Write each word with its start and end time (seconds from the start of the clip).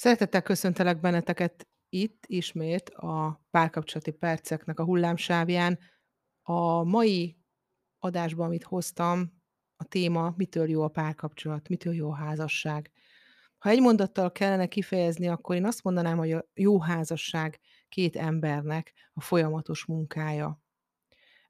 Szeretettel 0.00 0.42
köszöntelek 0.42 1.00
benneteket 1.00 1.68
itt 1.88 2.24
ismét 2.26 2.90
a 2.90 3.44
Párkapcsolati 3.50 4.10
Perceknek 4.10 4.80
a 4.80 4.84
hullámsávján. 4.84 5.78
A 6.42 6.84
mai 6.84 7.38
adásban, 7.98 8.46
amit 8.46 8.64
hoztam, 8.64 9.42
a 9.76 9.84
téma: 9.84 10.34
mitől 10.36 10.68
jó 10.68 10.82
a 10.82 10.88
párkapcsolat, 10.88 11.68
mitől 11.68 11.94
jó 11.94 12.10
a 12.10 12.14
házasság. 12.14 12.90
Ha 13.58 13.68
egy 13.68 13.80
mondattal 13.80 14.32
kellene 14.32 14.66
kifejezni, 14.66 15.28
akkor 15.28 15.56
én 15.56 15.66
azt 15.66 15.82
mondanám, 15.82 16.18
hogy 16.18 16.32
a 16.32 16.48
jó 16.54 16.80
házasság 16.80 17.60
2 17.88 18.18
embernek 18.18 18.92
a 19.12 19.20
folyamatos 19.20 19.84
munkája. 19.84 20.62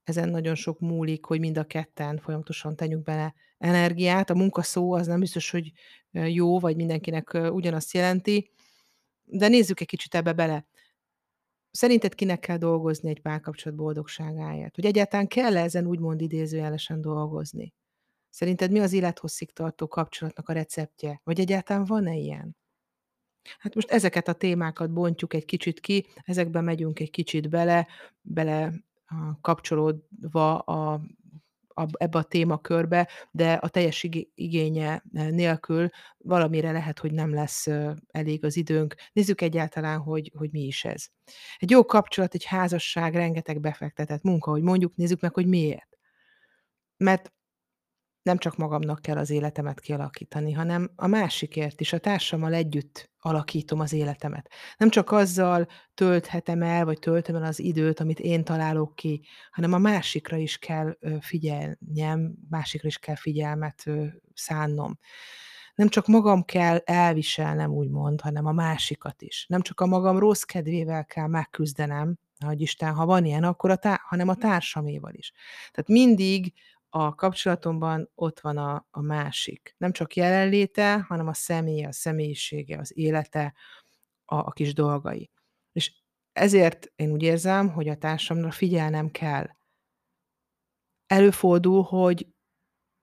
Ezen 0.09 0.29
nagyon 0.29 0.55
sok 0.55 0.81
múlik, 0.81 1.25
hogy 1.25 1.41
mind 1.41 1.59
a 1.59 1.65
ketten 1.65 2.19
folyamatosan 2.19 2.77
tegyünk 2.77 3.03
bele 3.03 3.35
energiát. 3.59 4.31
A 4.31 4.35
munka 4.35 4.63
szó 4.63 4.93
az 4.93 5.07
nem 5.07 5.21
biztos, 5.21 5.51
hogy 5.51 5.73
jó, 6.11 6.59
vagy 6.59 6.77
mindenkinek 6.77 7.39
ugyanazt 7.51 7.93
jelenti, 7.93 8.51
de 9.25 9.49
nézzük 9.49 9.81
egy 9.81 9.87
kicsit 9.87 10.15
ebbe 10.15 10.33
bele. 10.33 10.67
Szerinted 11.71 12.15
kinek 12.15 12.39
kell 12.39 12.57
dolgozni 12.57 13.09
egy 13.09 13.21
párkapcsolat 13.21 13.79
boldogságáért? 13.79 14.77
Vagy 14.77 14.87
egyáltalán 14.87 15.27
kell-e 15.27 15.63
ezen 15.63 15.87
úgymond 15.87 16.21
idézőjelesen 16.21 17.01
dolgozni? 17.01 17.75
Szerinted 18.31 18.71
mi 18.71 18.81
az 18.81 18.93
élethosszig 18.93 19.53
tartó 19.53 19.89
kapcsolatnak 19.89 20.49
a 20.49 20.53
receptje? 20.53 21.21
Vagy 21.25 21.41
egyáltalán 21.41 21.85
van-e 21.85 22.15
ilyen? 22.15 22.57
Hát 23.59 23.75
most 23.75 23.91
ezeket 23.91 24.29
a 24.29 24.33
témákat 24.33 24.93
bontjuk 24.93 25.35
egy 25.35 25.45
kicsit 25.45 25.81
ki, 25.81 26.07
ezekbe 26.25 26.61
megyünk 26.61 27.01
egy 27.01 27.11
kicsit 27.11 27.49
bele, 27.49 27.87
bele 28.21 28.73
kapcsolódva 29.41 30.59
a 30.59 31.01
ab 31.79 31.97
ebbe 31.99 32.19
a 32.19 32.23
témakörbe, 32.23 33.09
de 33.31 33.53
a 33.53 33.69
teljes 33.69 34.03
igé 34.03 34.31
igénye 34.35 35.03
nélkül 35.11 35.89
valamire 36.19 36.73
lehet, 36.73 36.99
hogy 36.99 37.13
nem 37.13 37.35
lesz 37.35 37.67
elég 38.07 38.45
az 38.45 38.57
időnk. 38.57 38.95
Nézzük 39.13 39.41
egyáltalán, 39.41 39.99
hogy 39.99 40.33
hogy 40.37 40.51
mi 40.53 40.61
is 40.61 40.85
ez. 40.85 41.07
Egy 41.59 41.71
jó 41.71 41.85
kapcsolat, 41.85 42.35
egy 42.35 42.45
házasság 42.45 43.15
rengeteg 43.15 43.61
befektetett 43.61 44.23
munka, 44.23 44.51
hogy 44.51 44.63
mondjuk, 44.63 44.97
nézzük 44.97 45.21
meg, 45.21 45.35
hogy 45.35 45.47
miért. 45.47 45.99
Mert 46.97 47.33
nem 48.23 48.39
csak 48.39 48.57
magamnak 48.57 49.03
kell 49.03 49.17
az 49.17 49.31
életemet 49.31 49.81
kialakítani, 49.81 50.53
hanem 50.53 50.91
a 50.97 51.07
másikért 51.07 51.81
is, 51.81 51.93
a 51.93 51.99
társammal 51.99 52.55
együtt 52.55 53.11
alakítom 53.19 53.81
az 53.81 53.93
életemet. 53.93 54.51
Nem 54.77 54.89
csak 54.89 55.11
azzal 55.11 55.67
tölthetem 55.95 56.63
el, 56.63 56.85
vagy 56.85 56.99
töltöm 56.99 57.37
el 57.37 57.43
az 57.43 57.61
időt, 57.61 58.01
amit 58.01 58.21
én 58.21 58.45
találok 58.45 58.95
ki, 58.95 59.23
hanem 59.51 59.73
a 59.73 59.79
másikra 59.79 60.37
is 60.37 60.59
kell 60.59 60.97
ö, 61.01 61.17
figyelnem, 61.21 62.35
másikra 62.51 62.89
is 62.89 62.99
kell 62.99 63.17
figyelmet 63.17 63.85
szánnom. 64.35 64.99
Nem 65.75 65.89
csak 65.89 66.07
magam 66.07 66.45
kell 66.45 66.77
elviselnem, 66.85 67.71
úgymond, 67.71 68.21
hanem 68.21 68.47
a 68.47 68.53
másikat 68.53 69.23
is. 69.23 69.47
Nem 69.49 69.61
csak 69.61 69.81
a 69.81 69.87
magam 69.87 70.19
rossz 70.19 70.43
kedvével 70.43 71.05
kell 71.05 71.27
megküzdenem, 71.27 72.19
hogy 72.45 72.61
Isten, 72.61 72.95
ha 72.95 73.07
van 73.07 73.25
ilyen, 73.25 73.45
akkor 73.45 73.71
a 73.71 73.77
tá- 73.77 74.01
hanem 74.01 74.29
a 74.29 74.35
társaméval 74.35 75.15
is. 75.15 75.33
Tehát 75.71 75.89
mindig 75.89 76.53
a 76.91 77.15
kapcsolatomban 77.15 78.11
ott 78.15 78.41
van 78.41 78.57
a 78.57 78.87
a 78.91 79.01
másik. 79.01 79.75
Nem 79.79 79.93
csak 79.93 80.17
jelenléte, 80.17 81.01
hanem 81.01 81.27
a 81.27 81.35
személye, 81.35 81.89
a 81.89 81.93
személyisége, 81.93 82.79
az 82.79 82.99
élete, 82.99 83.55
a 84.25 84.35
a 84.35 84.51
kis 84.51 84.75
dolgai. 84.75 85.31
És 85.73 85.93
ezért 86.33 86.93
én 86.97 87.11
úgy 87.11 87.23
érzem, 87.23 87.73
hogy 87.73 87.89
a 87.89 87.97
társamra 87.97 88.51
figyelnem 88.51 89.11
kell. 89.11 89.47
Előfordul, 91.07 91.83
hogy 91.83 92.27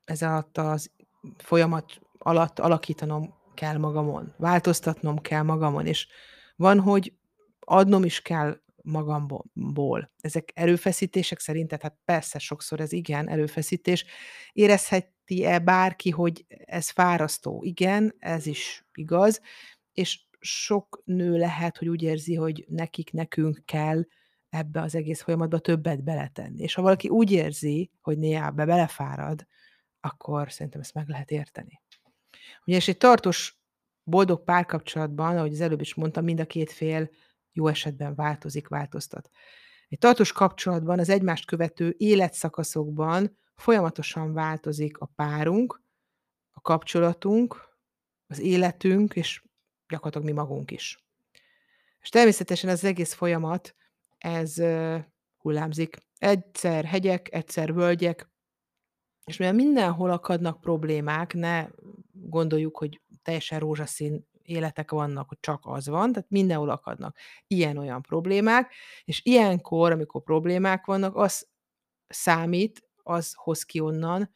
ez 0.05 0.21
alatt 0.21 0.57
az 0.57 0.91
folyamat 1.37 1.99
alatt 2.17 2.59
alakítanom 2.59 3.33
kell 3.53 3.77
magamon, 3.77 4.33
változtatnom 4.37 5.21
kell 5.21 5.41
magamon, 5.41 5.85
és 5.85 6.07
van, 6.55 6.79
hogy 6.79 7.13
adnom 7.59 8.03
is 8.03 8.21
kell 8.21 8.59
magamból. 8.85 10.11
Ezek 10.21 10.51
erőfeszítések 10.53 11.39
szerinted? 11.39 11.81
Hát 11.81 11.97
persze, 12.05 12.39
sokszor 12.39 12.79
ez 12.79 12.91
igen, 12.91 13.29
erőfeszítés. 13.29 14.05
Érezheti-e 14.53 15.59
bárki, 15.59 16.09
hogy 16.09 16.45
ez 16.47 16.89
fárasztó? 16.89 17.63
Igen, 17.63 18.15
ez 18.19 18.45
is 18.45 18.85
igaz, 18.93 19.41
és 19.93 20.19
sok 20.39 21.01
nő 21.05 21.37
lehet, 21.37 21.77
hogy 21.77 21.87
úgy 21.87 22.01
érzi, 22.01 22.35
hogy 22.35 22.65
nekik, 22.69 23.11
nekünk 23.11 23.61
kell 23.65 24.03
ebbe 24.49 24.81
az 24.81 24.95
egész 24.95 25.21
folyamatba 25.21 25.59
többet 25.59 26.03
beletenni. 26.03 26.61
És 26.61 26.73
ha 26.73 26.81
valaki 26.81 27.09
úgy 27.09 27.31
érzi, 27.31 27.91
hogy 28.01 28.17
néha 28.17 28.45
ebbe 28.45 28.65
belefárad, 28.65 29.47
akkor 29.99 30.51
szerintem 30.51 30.81
ezt 30.81 30.93
meg 30.93 31.07
lehet 31.07 31.31
érteni. 31.31 31.81
Ugyanis 32.65 32.87
egy 32.87 32.97
tartós, 32.97 33.59
boldog 34.03 34.43
párkapcsolatban, 34.43 35.37
ahogy 35.37 35.53
az 35.53 35.61
előbb 35.61 35.81
is 35.81 35.93
mondtam, 35.93 36.23
mind 36.23 36.39
a 36.39 36.45
két 36.45 36.71
fél 36.71 37.09
jó 37.55 37.67
esetben 37.67 38.15
változik, 38.15 38.67
változtat. 38.67 39.29
Egy 39.87 39.97
tartós 39.97 40.31
kapcsolatban 40.31 40.99
az 40.99 41.09
egymást 41.09 41.45
követő 41.45 41.95
életszakaszokban 41.97 43.37
folyamatosan 43.55 44.33
változik 44.33 44.97
a 44.97 45.05
párunk, 45.05 45.81
a 46.51 46.61
kapcsolatunk, 46.61 47.77
az 48.27 48.39
életünk, 48.39 49.15
és 49.15 49.43
gyakorlatilag 49.87 50.27
mi 50.27 50.33
magunk 50.33 50.71
is. 50.71 51.05
És 51.99 52.09
természetesen 52.09 52.69
az 52.69 52.83
egész 52.83 53.13
folyamat, 53.13 53.75
ez 54.17 54.55
hullámzik. 55.37 55.97
Egyszer 56.17 56.85
hegyek, 56.85 57.33
egyszer 57.33 57.73
völgyek, 57.73 58.29
és 59.23 59.37
mivel 59.37 59.53
mindenhol 59.53 60.11
akadnak 60.11 60.61
problémák, 60.61 61.33
ne 61.33 61.67
gondoljuk, 62.11 62.77
hogy 62.77 63.01
teljesen 63.21 63.59
rózsaszín 63.59 64.27
életek 64.45 64.91
vannak, 64.91 65.27
hogy 65.27 65.37
csak 65.39 65.61
az 65.63 65.87
van, 65.87 66.11
tehát 66.11 66.29
mindenhol 66.29 66.69
akadnak 66.69 67.17
ilyen-olyan 67.47 68.01
problémák, 68.01 68.73
és 69.03 69.21
ilyenkor, 69.23 69.91
amikor 69.91 70.23
problémák 70.23 70.85
vannak, 70.85 71.15
az 71.15 71.47
számít, 72.07 72.89
az 73.03 73.33
hoz 73.35 73.63
ki 73.63 73.79
onnan, 73.79 74.29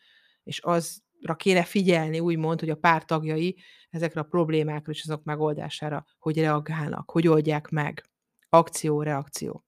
és 0.44 0.59
azra 0.59 1.36
kéne 1.36 1.64
figyelni, 1.64 2.19
úgymond, 2.19 2.59
hogy 2.59 2.69
a 2.69 2.75
pár 2.75 3.06
tagjai 3.06 3.58
ezekre 3.90 4.19
a 4.19 4.24
problémákra 4.24 4.92
és 4.92 5.03
azok 5.03 5.24
megoldására 5.24 6.06
hogy 6.19 6.40
reagálnak, 6.40 7.12
hogy 7.12 7.28
oldják 7.28 7.69
meg. 7.69 8.09
Akció, 8.50 9.02
reakció. 9.02 9.66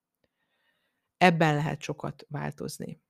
Ebben 1.17 1.55
lehet 1.55 1.81
sokat 1.81 2.25
változni. 2.29 3.01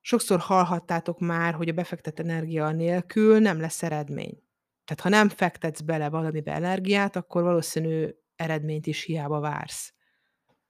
Sokszor 0.00 0.38
hallhattátok 0.38 1.18
már, 1.18 1.54
hogy 1.54 1.68
a 1.68 1.72
befektett 1.72 2.18
energia 2.18 2.70
nélkül 2.70 3.38
nem 3.38 3.60
lesz 3.60 3.82
eredmény. 3.82 4.42
Tehát 4.90 5.04
ha 5.04 5.08
nem 5.08 5.28
fektetsz 5.28 5.80
bele 5.80 6.08
valamibe 6.08 6.52
energiát, 6.52 7.16
akkor 7.16 7.42
valószínű 7.42 8.08
eredményt 8.36 8.86
is 8.86 9.02
hiába 9.02 9.40
vársz. 9.40 9.94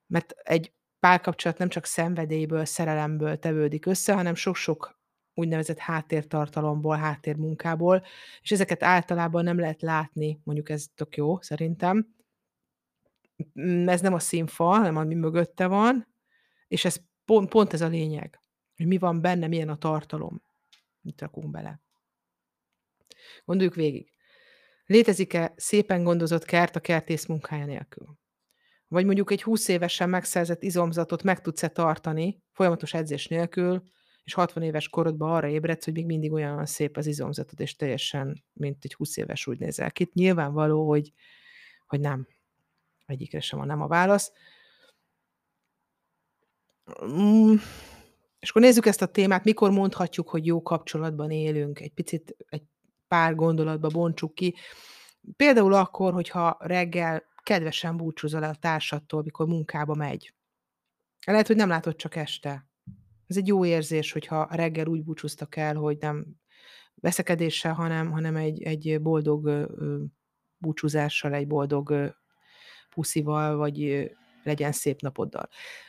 Mert 0.07 0.31
egy 0.31 0.73
párkapcsolat 0.99 1.59
nem 1.59 1.69
csak 1.69 1.85
szenvedélyből, 1.85 2.65
szerelemből 2.65 3.39
tevődik 3.39 3.87
össze, 3.87 4.15
hanem 4.15 4.35
sok-sok 4.35 4.99
úgynevezett 5.35 5.79
háttértartalomból, 5.79 6.97
háttérmunkából, 6.97 8.05
és 8.41 8.51
ezeket 8.51 8.83
általában 8.83 9.45
nem 9.45 9.59
lehet 9.59 9.83
látni, 9.83 10.41
mondjuk 10.45 10.69
ez 10.69 10.87
tök 10.95 11.17
jó 11.17 11.41
szerintem. 11.41 12.15
Mm, 13.61 13.89
ez 13.89 14.01
nem 14.01 14.15
a 14.15 14.19
színfal, 14.19 14.79
hanem 14.79 14.97
ami 14.97 15.15
mögötte 15.15 15.67
van, 15.67 16.15
és 16.69 16.85
ez 16.85 17.01
pont, 17.25 17.49
pont 17.49 17.73
ez 17.73 17.81
a 17.81 17.89
lényeg, 17.89 18.41
hogy 18.77 18.87
mi 18.87 18.99
van 18.99 19.21
benne, 19.21 19.47
milyen 19.47 19.69
a 19.69 19.79
tartalom, 19.79 20.43
mit 21.01 21.21
rakunk 21.21 21.51
bele. 21.51 21.81
Gondoljuk 23.45 23.75
végig. 23.75 24.13
Létezik-e 24.87 25.53
szépen 25.57 26.03
gondozott 26.03 26.45
kert 26.45 26.77
a 26.77 26.81
kertész 26.81 27.27
munkája 27.27 27.65
nélkül? 27.65 28.19
Vagy 28.89 29.05
mondjuk 29.05 29.31
egy 29.31 29.43
20 29.43 29.69
évesen 29.69 30.09
megszerzett 30.09 30.63
izomzatot 30.63 31.23
meg 31.23 31.41
tudsz-e 31.41 31.69
tartani 31.69 32.43
folyamatos 32.53 32.95
edzés 32.95 33.29
nélkül, 33.29 33.83
és 34.25 34.35
60 34.35 34.63
éves 34.63 34.89
korodban 34.89 35.31
arra 35.31 35.49
ébredsz, 35.49 35.85
hogy 35.85 35.95
még 35.95 36.07
mindig 36.07 36.33
olyan 36.33 36.67
szép 36.67 36.97
az 36.97 37.07
izomzatod, 37.07 37.61
és 37.61 37.77
teljesen, 37.77 38.45
mint 38.53 38.85
egy 38.85 38.95
20 38.95 39.17
éves 39.17 39.47
úgy 39.47 39.59
nézel 39.59 39.93
ki. 39.93 40.11
Nyilvánvaló, 40.13 40.89
hogy, 40.89 41.13
hogy 41.87 42.01
nem. 42.01 42.29
Egyikre 43.07 43.41
sem 43.41 43.59
van 43.59 43.69
nem 43.69 43.81
a 43.81 43.87
válasz. 43.87 44.33
Mm, 47.05 47.55
és 48.41 48.51
akkor 48.51 48.63
nézzük 48.63 48.87
ezt 48.87 49.03
a 49.03 49.07
témát, 49.07 49.45
mikor 49.45 49.71
mondhatjuk, 49.71 50.29
hogy 50.29 50.47
jó 50.47 50.63
kapcsolatban 50.63 51.31
élünk. 51.31 51.81
Egy 51.81 51.93
picit, 51.93 52.37
egy 52.49 52.63
pár 53.11 53.35
gondolatba 53.35 53.89
bontsuk 53.89 54.35
ki. 54.35 54.55
Például 55.37 55.75
akkor, 55.75 56.13
hogyha 56.13 56.57
reggel 56.61 57.23
kedvesen 57.43 57.97
búcsúzol 57.97 58.45
el 58.45 58.51
a 58.51 58.59
társadtól, 58.61 59.23
mikor 59.23 59.47
munkába 59.47 59.95
megy. 59.95 60.35
Lehet, 61.27 61.47
hogy 61.47 61.57
nem 61.57 61.69
látod 61.69 61.97
csak 61.97 62.17
este. 62.17 62.69
Ez 63.27 63.37
egy 63.37 63.47
jó 63.47 63.65
érzés, 63.65 64.13
hogyha 64.13 64.49
reggel 64.51 64.87
úgy 64.87 65.05
búcsúztak 65.05 65.57
el, 65.57 65.75
hogy 65.75 65.97
nem 66.01 66.27
veszekedéssel, 66.95 67.73
hanem, 67.73 68.11
hanem 68.11 68.37
egy, 68.37 68.63
egy 68.63 69.01
boldog 69.01 69.69
búcsúzással, 70.57 71.35
egy 71.35 71.47
boldog 71.47 72.15
puszival, 72.91 73.57
vagy 73.57 74.11
legyen 74.43 74.73
szép 74.73 75.01
napoddal. 75.01 75.49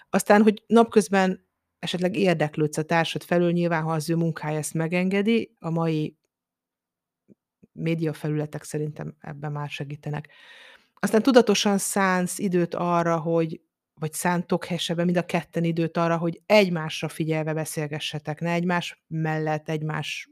Aztán, 0.09 0.41
hogy 0.41 0.63
napközben 0.67 1.45
esetleg 1.79 2.15
érdeklődsz 2.15 2.77
a 2.77 2.83
társad 2.83 3.23
felől, 3.23 3.51
nyilván, 3.51 3.83
ha 3.83 3.91
az 3.91 4.09
ő 4.09 4.15
munkája 4.15 4.57
ezt 4.57 4.73
megengedi, 4.73 5.55
a 5.59 5.69
mai 5.69 6.15
médiafelületek 7.71 8.63
szerintem 8.63 9.15
ebben 9.19 9.51
már 9.51 9.69
segítenek. 9.69 10.29
Aztán 10.93 11.21
tudatosan 11.21 11.77
szánsz 11.77 12.39
időt 12.39 12.75
arra, 12.75 13.19
hogy 13.19 13.61
vagy 13.93 14.13
szántok 14.13 14.65
helyesebben 14.65 15.05
mind 15.05 15.17
a 15.17 15.25
ketten 15.25 15.63
időt 15.63 15.97
arra, 15.97 16.17
hogy 16.17 16.41
egymásra 16.45 17.07
figyelve 17.07 17.53
beszélgessetek, 17.53 18.39
ne 18.39 18.51
egymás 18.51 19.03
mellett, 19.07 19.69
egymás 19.69 20.29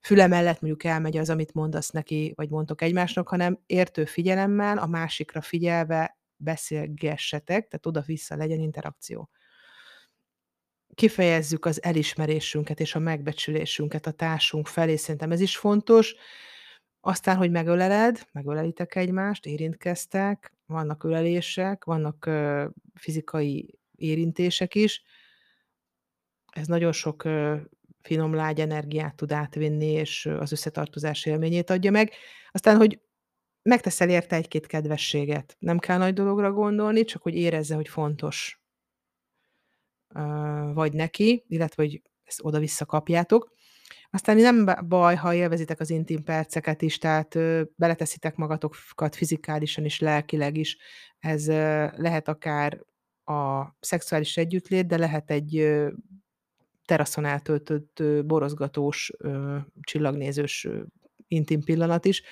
füle 0.00 0.26
mellett 0.26 0.60
mondjuk 0.60 0.84
elmegy 0.84 1.16
az, 1.16 1.30
amit 1.30 1.54
mondasz 1.54 1.90
neki, 1.90 2.32
vagy 2.36 2.50
mondtok 2.50 2.82
egymásnak, 2.82 3.28
hanem 3.28 3.58
értő 3.66 4.04
figyelemmel, 4.04 4.78
a 4.78 4.86
másikra 4.86 5.40
figyelve 5.40 6.18
beszélgessetek, 6.36 7.68
tehát 7.68 7.86
oda-vissza 7.86 8.36
legyen 8.36 8.60
interakció. 8.60 9.30
Kifejezzük 10.94 11.64
az 11.64 11.82
elismerésünket 11.82 12.80
és 12.80 12.94
a 12.94 12.98
megbecsülésünket 12.98 14.06
a 14.06 14.10
társunk 14.10 14.66
felé, 14.66 14.96
szerintem 14.96 15.30
ez 15.30 15.40
is 15.40 15.56
fontos. 15.56 16.14
Aztán, 17.00 17.36
hogy 17.36 17.50
megöleled, 17.50 18.26
megölelitek 18.32 18.94
egymást, 18.94 19.46
érintkeztek, 19.46 20.54
vannak 20.66 21.04
ölelések, 21.04 21.84
vannak 21.84 22.26
ö, 22.26 22.66
fizikai 22.94 23.78
érintések 23.96 24.74
is. 24.74 25.02
Ez 26.52 26.66
nagyon 26.66 26.92
sok 26.92 27.24
ö, 27.24 27.56
finom 28.02 28.34
lágy 28.34 28.60
energiát 28.60 29.16
tud 29.16 29.32
átvinni, 29.32 29.86
és 29.86 30.26
az 30.26 30.52
összetartozás 30.52 31.26
élményét 31.26 31.70
adja 31.70 31.90
meg. 31.90 32.12
Aztán, 32.50 32.76
hogy 32.76 33.00
megteszel 33.62 34.08
érte 34.08 34.36
egy-két 34.36 34.66
kedvességet. 34.66 35.56
Nem 35.58 35.78
kell 35.78 35.98
nagy 35.98 36.14
dologra 36.14 36.52
gondolni, 36.52 37.04
csak 37.04 37.22
hogy 37.22 37.34
érezze, 37.34 37.74
hogy 37.74 37.88
fontos 37.88 38.61
vagy 40.74 40.92
neki, 40.92 41.44
illetve 41.48 41.82
hogy 41.82 42.02
ezt 42.24 42.40
oda-vissza 42.44 42.84
kapjátok. 42.84 43.50
Aztán 44.10 44.36
nem 44.36 44.68
baj, 44.88 45.14
ha 45.14 45.34
élvezitek 45.34 45.80
az 45.80 45.90
intim 45.90 46.22
perceket 46.22 46.82
is, 46.82 46.98
tehát 46.98 47.38
beleteszitek 47.76 48.36
magatokat 48.36 49.16
fizikálisan 49.16 49.84
is, 49.84 50.00
lelkileg 50.00 50.56
is. 50.56 50.76
Ez 51.18 51.46
lehet 51.96 52.28
akár 52.28 52.80
a 53.24 53.64
szexuális 53.80 54.36
együttlét, 54.36 54.86
de 54.86 54.96
lehet 54.96 55.30
egy 55.30 55.78
teraszon 56.84 57.24
eltöltött, 57.24 58.02
borozgatós, 58.24 59.12
csillagnézős 59.80 60.68
intim 61.26 61.62
pillanat 61.62 62.04
is, 62.04 62.22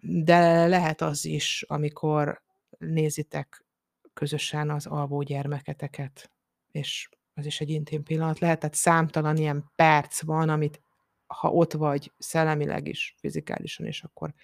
de 0.00 0.66
lehet 0.66 1.00
az 1.00 1.24
is, 1.24 1.64
amikor 1.68 2.42
nézitek 2.78 3.64
közösen 4.12 4.70
az 4.70 4.86
alvó 4.86 5.22
gyermeketeket, 5.22 6.30
és 6.78 7.08
az 7.34 7.46
is 7.46 7.60
egy 7.60 7.70
intim 7.70 8.02
pillanat 8.02 8.38
lehet, 8.38 8.58
tehát 8.58 8.74
számtalan 8.74 9.36
ilyen 9.36 9.70
perc 9.74 10.22
van, 10.22 10.48
amit 10.48 10.80
ha 11.26 11.50
ott 11.50 11.72
vagy 11.72 12.12
szellemileg 12.18 12.88
is, 12.88 13.14
fizikálisan 13.18 13.86
is, 13.86 14.02
akkor, 14.02 14.34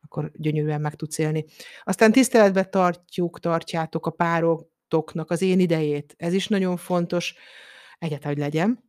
akkor 0.00 0.30
gyönyörűen 0.34 0.80
meg 0.80 0.94
tudsz 0.94 1.18
élni. 1.18 1.44
Aztán 1.82 2.12
tiszteletbe 2.12 2.64
tartjuk, 2.64 3.40
tartjátok 3.40 4.06
a 4.06 4.10
párotoknak 4.10 5.30
az 5.30 5.42
én 5.42 5.60
idejét. 5.60 6.14
Ez 6.18 6.32
is 6.32 6.48
nagyon 6.48 6.76
fontos, 6.76 7.34
egyáltalán, 7.98 8.34
hogy 8.34 8.42
legyen. 8.42 8.84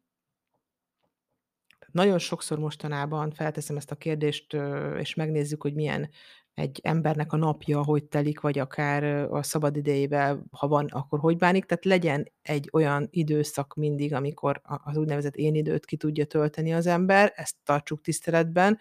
Nagyon 1.92 2.20
sokszor 2.20 2.60
mostanában 2.60 3.32
felteszem 3.32 3.78
ezt 3.78 3.92
a 3.92 3.96
kérdést, 3.96 4.58
és 4.98 5.14
megnézzük, 5.14 5.62
hogy 5.62 5.74
milyen 5.74 6.10
egy 6.58 6.80
embernek 6.84 7.34
a 7.34 7.38
napja, 7.38 7.84
hogy 7.84 8.04
telik, 8.04 8.40
vagy 8.40 8.60
akár 8.60 9.04
a 9.32 9.44
szabadidejével, 9.44 10.44
ha 10.52 10.68
van, 10.68 10.86
akkor 10.86 11.20
hogy 11.20 11.38
bánik. 11.38 11.66
Tehát 11.66 11.86
legyen 11.86 12.32
egy 12.42 12.70
olyan 12.74 13.08
időszak 13.12 13.74
mindig, 13.76 14.14
amikor 14.14 14.62
az 14.64 14.98
úgynevezett 14.98 15.36
én 15.36 15.56
időt 15.56 15.86
ki 15.86 15.98
tudja 15.98 16.26
tölteni 16.26 16.74
az 16.74 16.88
ember, 16.88 17.34
ezt 17.36 17.56
tartsuk 17.64 18.02
tiszteletben. 18.02 18.78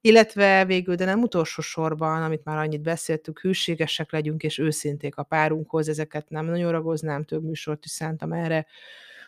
Illetve 0.00 0.64
végül, 0.64 0.94
de 0.94 1.04
nem 1.04 1.22
utolsó 1.22 1.62
sorban, 1.62 2.22
amit 2.22 2.44
már 2.44 2.56
annyit 2.56 2.82
beszéltük, 2.82 3.40
hűségesek 3.40 4.12
legyünk 4.12 4.42
és 4.42 4.58
őszinték 4.58 5.16
a 5.16 5.22
párunkhoz, 5.22 5.88
ezeket 5.88 6.28
nem 6.28 6.46
nagyon 6.46 6.72
ragoznám, 6.72 7.24
több 7.24 7.44
műsort 7.44 7.84
is 7.84 7.90
szántam 7.90 8.32
erre, 8.32 8.66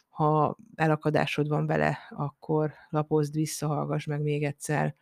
ha 0.08 0.56
elakadásod 0.74 1.48
van 1.48 1.66
vele, 1.66 1.98
akkor 2.10 2.72
lapozd 2.88 3.34
vissza, 3.34 3.66
hallgass 3.66 4.04
meg 4.04 4.20
még 4.20 4.44
egyszer. 4.44 4.94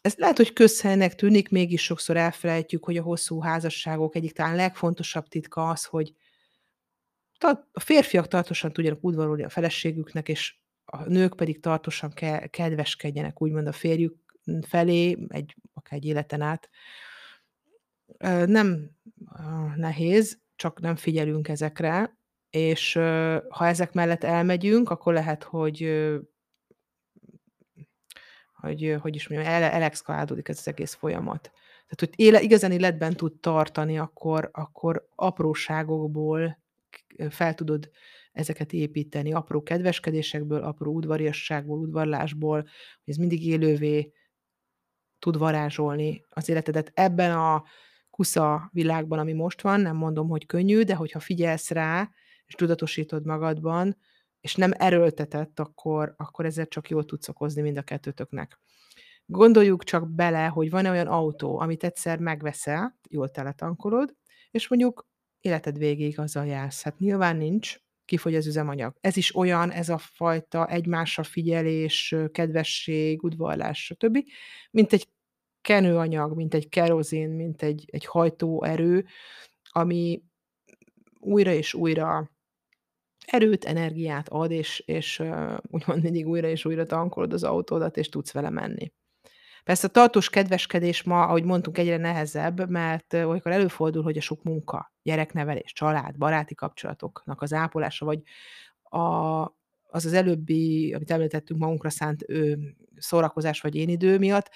Ez 0.00 0.14
lehet, 0.16 0.36
hogy 0.36 0.52
közhelynek 0.52 1.14
tűnik, 1.14 1.48
mégis 1.48 1.82
sokszor 1.82 2.16
elfelejtjük, 2.16 2.84
hogy 2.84 2.96
a 2.96 3.02
hosszú 3.02 3.40
házasságok 3.40 4.16
egyik 4.16 4.32
talán 4.32 4.56
legfontosabb 4.56 5.28
titka 5.28 5.68
az, 5.68 5.84
hogy 5.84 6.14
a 7.72 7.80
férfiak 7.80 8.28
tartósan 8.28 8.72
tudjanak 8.72 9.04
udvarolni 9.04 9.42
a 9.42 9.48
feleségüknek, 9.48 10.28
és 10.28 10.54
a 10.84 11.08
nők 11.08 11.36
pedig 11.36 11.60
tartósan 11.60 12.10
ke- 12.10 12.50
kedveskedjenek, 12.50 13.42
úgymond 13.42 13.66
a 13.66 13.72
férjük 13.72 14.16
felé, 14.66 15.16
egy, 15.28 15.56
akár 15.74 15.98
egy 15.98 16.04
életen 16.04 16.40
át. 16.40 16.70
Nem 18.46 18.90
nehéz, 19.76 20.38
csak 20.56 20.80
nem 20.80 20.96
figyelünk 20.96 21.48
ezekre, 21.48 22.16
és 22.50 22.92
ha 23.48 23.66
ezek 23.66 23.92
mellett 23.92 24.24
elmegyünk, 24.24 24.90
akkor 24.90 25.12
lehet, 25.12 25.42
hogy 25.42 26.08
hogy, 28.60 28.96
hogy 29.00 29.14
is 29.14 29.28
mondjam, 29.28 29.52
ele, 29.52 29.72
elexkalálódik 29.72 30.48
ez 30.48 30.58
az 30.58 30.68
egész 30.68 30.94
folyamat. 30.94 31.40
Tehát, 31.90 31.98
hogy 31.98 32.26
éle, 32.26 32.40
igazán 32.40 32.72
életben 32.72 33.12
tud 33.12 33.40
tartani, 33.40 33.98
akkor, 33.98 34.50
akkor 34.52 35.08
apróságokból 35.14 36.58
fel 37.28 37.54
tudod 37.54 37.90
ezeket 38.32 38.72
építeni, 38.72 39.32
apró 39.32 39.62
kedveskedésekből, 39.62 40.62
apró 40.62 40.92
udvariasságból, 40.92 41.78
udvarlásból, 41.78 42.60
hogy 42.60 43.12
ez 43.12 43.16
mindig 43.16 43.46
élővé 43.46 44.12
tud 45.18 45.38
varázsolni 45.38 46.24
az 46.28 46.48
életedet. 46.48 46.90
Ebben 46.94 47.36
a 47.36 47.64
kusza 48.10 48.70
világban, 48.72 49.18
ami 49.18 49.32
most 49.32 49.60
van, 49.60 49.80
nem 49.80 49.96
mondom, 49.96 50.28
hogy 50.28 50.46
könnyű, 50.46 50.82
de 50.82 50.94
hogyha 50.94 51.20
figyelsz 51.20 51.70
rá, 51.70 52.10
és 52.46 52.54
tudatosítod 52.54 53.26
magadban, 53.26 53.96
és 54.40 54.54
nem 54.54 54.70
erőltetett, 54.74 55.58
akkor, 55.58 56.14
akkor 56.16 56.44
ezzel 56.44 56.66
csak 56.66 56.88
jól 56.88 57.04
tudsz 57.04 57.28
okozni 57.28 57.62
mind 57.62 57.76
a 57.76 57.82
kettőtöknek. 57.82 58.58
Gondoljuk 59.26 59.84
csak 59.84 60.10
bele, 60.10 60.46
hogy 60.46 60.70
van-e 60.70 60.90
olyan 60.90 61.06
autó, 61.06 61.58
amit 61.58 61.84
egyszer 61.84 62.18
megveszel, 62.18 62.98
jól 63.08 63.30
teletankolod, 63.30 64.14
és 64.50 64.68
mondjuk 64.68 65.08
életed 65.40 65.78
végéig 65.78 66.18
azzal 66.18 66.46
jársz. 66.46 66.82
Hát 66.82 66.98
nyilván 66.98 67.36
nincs, 67.36 67.76
kifogy 68.04 68.34
az 68.34 68.46
üzemanyag. 68.46 68.96
Ez 69.00 69.16
is 69.16 69.34
olyan, 69.34 69.70
ez 69.70 69.88
a 69.88 69.98
fajta 69.98 70.66
egymásra 70.68 71.22
figyelés, 71.22 72.14
kedvesség, 72.32 73.22
udvarlás, 73.22 73.84
stb., 73.84 74.18
mint 74.70 74.92
egy 74.92 75.08
kenőanyag, 75.60 76.36
mint 76.36 76.54
egy 76.54 76.68
kerozin, 76.68 77.30
mint 77.30 77.62
egy, 77.62 77.84
egy 77.86 78.04
hajtóerő, 78.04 79.06
ami 79.62 80.22
újra 81.18 81.52
és 81.52 81.74
újra 81.74 82.30
erőt, 83.26 83.64
energiát 83.64 84.28
ad, 84.28 84.50
és, 84.50 84.82
és 84.86 85.22
úgymond 85.62 86.02
mindig 86.02 86.28
újra 86.28 86.48
és 86.48 86.64
újra 86.64 86.86
tankolod 86.86 87.32
az 87.32 87.44
autódat, 87.44 87.96
és 87.96 88.08
tudsz 88.08 88.32
vele 88.32 88.50
menni. 88.50 88.92
Persze 89.64 89.86
a 89.86 89.90
tartós 89.90 90.30
kedveskedés 90.30 91.02
ma, 91.02 91.22
ahogy 91.22 91.44
mondtunk, 91.44 91.78
egyre 91.78 91.96
nehezebb, 91.96 92.70
mert 92.70 93.14
olykor 93.14 93.52
előfordul, 93.52 94.02
hogy 94.02 94.16
a 94.16 94.20
sok 94.20 94.42
munka, 94.42 94.92
gyereknevelés, 95.02 95.72
család, 95.72 96.18
baráti 96.18 96.54
kapcsolatoknak 96.54 97.42
az 97.42 97.52
ápolása, 97.52 98.04
vagy 98.04 98.22
a, 98.82 99.40
az 99.82 100.04
az 100.04 100.12
előbbi, 100.12 100.92
amit 100.94 101.10
említettünk 101.10 101.60
magunkra 101.60 101.90
szánt 101.90 102.24
ő, 102.28 102.58
szórakozás 102.96 103.60
vagy 103.60 103.74
én 103.74 103.88
idő 103.88 104.18
miatt, 104.18 104.50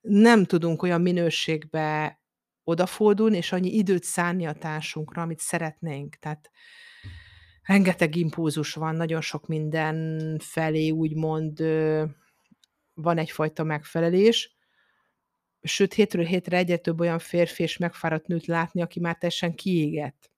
nem 0.00 0.44
tudunk 0.44 0.82
olyan 0.82 1.00
minőségbe 1.00 2.18
odafordulni, 2.64 3.36
és 3.36 3.52
annyi 3.52 3.74
időt 3.76 4.04
szánni 4.04 4.46
a 4.46 4.52
társunkra, 4.52 5.22
amit 5.22 5.38
szeretnénk. 5.38 6.14
Tehát 6.14 6.50
rengeteg 7.64 8.16
impulzus 8.16 8.74
van, 8.74 8.94
nagyon 8.94 9.20
sok 9.20 9.46
minden 9.46 10.38
felé 10.38 10.90
úgymond 10.90 11.58
van 12.94 13.18
egyfajta 13.18 13.62
megfelelés, 13.62 14.56
sőt, 15.62 15.94
hétről 15.94 16.24
hétre 16.24 16.56
egyre 16.56 16.76
több 16.76 17.00
olyan 17.00 17.18
férfi 17.18 17.62
és 17.62 17.76
megfáradt 17.76 18.26
nőt 18.26 18.46
látni, 18.46 18.82
aki 18.82 19.00
már 19.00 19.18
teljesen 19.18 19.54
kiégett 19.54 20.30